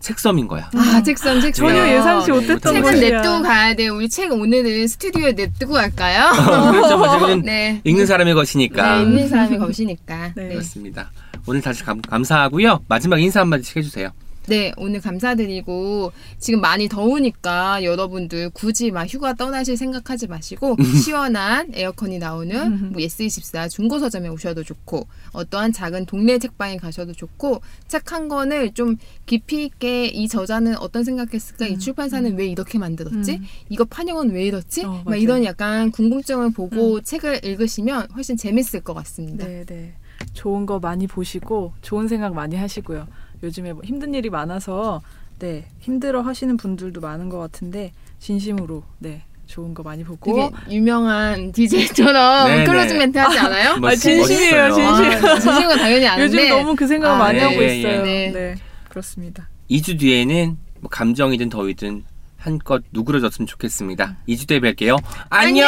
[0.00, 0.70] 책섬인 거야.
[0.74, 1.96] 아 책상 책상 전혀 네.
[1.96, 3.00] 예상치 네, 못했던 책은.
[3.00, 3.94] 냅두고 가야 돼요.
[3.94, 6.30] 우리 책 오늘은 스튜디오에 냅두고 갈까요?
[6.72, 6.96] 그렇죠.
[6.96, 7.80] 어쨌든 네.
[7.84, 8.96] 읽는 사람의 것이니까.
[8.96, 10.32] 네, 있는 사람이 것이니까.
[10.34, 10.42] 네.
[10.44, 10.48] 네.
[10.50, 11.10] 그렇습니다.
[11.46, 12.80] 오늘 다시 감, 감사하고요.
[12.88, 14.10] 마지막 인사 한마디씩 해주세요.
[14.46, 22.18] 네, 오늘 감사드리고 지금 많이 더우니까 여러분들 굳이 막 휴가 떠나실 생각하지 마시고 시원한 에어컨이
[22.18, 28.28] 나오는 뭐 예스24 중고 서점에 오셔도 좋고 어떠한 작은 동네 책방에 가셔도 좋고 책 한
[28.28, 33.44] 권을 좀 깊이 있게 이 저자는 어떤 생각했을까 이 출판사는 왜 이렇게 만들었지 음.
[33.68, 35.16] 이거 판형은 왜 이렇지 어, 막.
[35.16, 39.46] 이런 약간 궁금증을 보고 책을 읽으시면 훨씬 재밌을 것 같습니다.
[39.46, 39.94] 네, 네.
[40.32, 43.08] 좋은 거 많이 보시고 좋은 생각 많이 하시고요.
[43.44, 45.02] 요즘에 뭐 힘든 일이 많아서
[45.38, 51.52] 네 힘들어 하시는 분들도 많은 것 같은데 진심으로 네 좋은 거 많이 보고 되게 유명한
[51.52, 52.98] DJ처럼 네, 클로징 네.
[53.06, 53.76] 멘트 하지 않아요?
[53.76, 54.96] 멋- 진심이에요, 멋있어요.
[55.12, 55.26] 진심.
[55.28, 58.06] 아, 진심은 당연히 아는데 요즘 너무 그 생각 아, 많이 네, 하고 예, 있어요.
[58.06, 58.30] 예.
[58.32, 58.54] 네.
[58.88, 59.48] 그렇습니다.
[59.70, 62.04] 2주 뒤에는 뭐 감정이든 더위든
[62.38, 64.16] 한껏 누그러졌으면 좋겠습니다.
[64.28, 64.98] 2주 뒤에 뵐게요.
[65.30, 65.66] 안녕!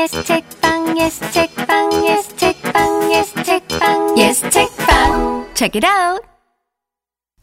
[0.00, 6.26] 빵 예스 책방 예스 책방 예스 책방 예스 책빵 예스 책방 Check it out.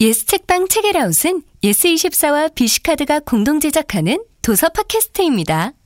[0.00, 5.77] 예스 책방 책읽아웃은 예스24와 비씨카드가 공동 제작하는 도서 팟캐스트입니다.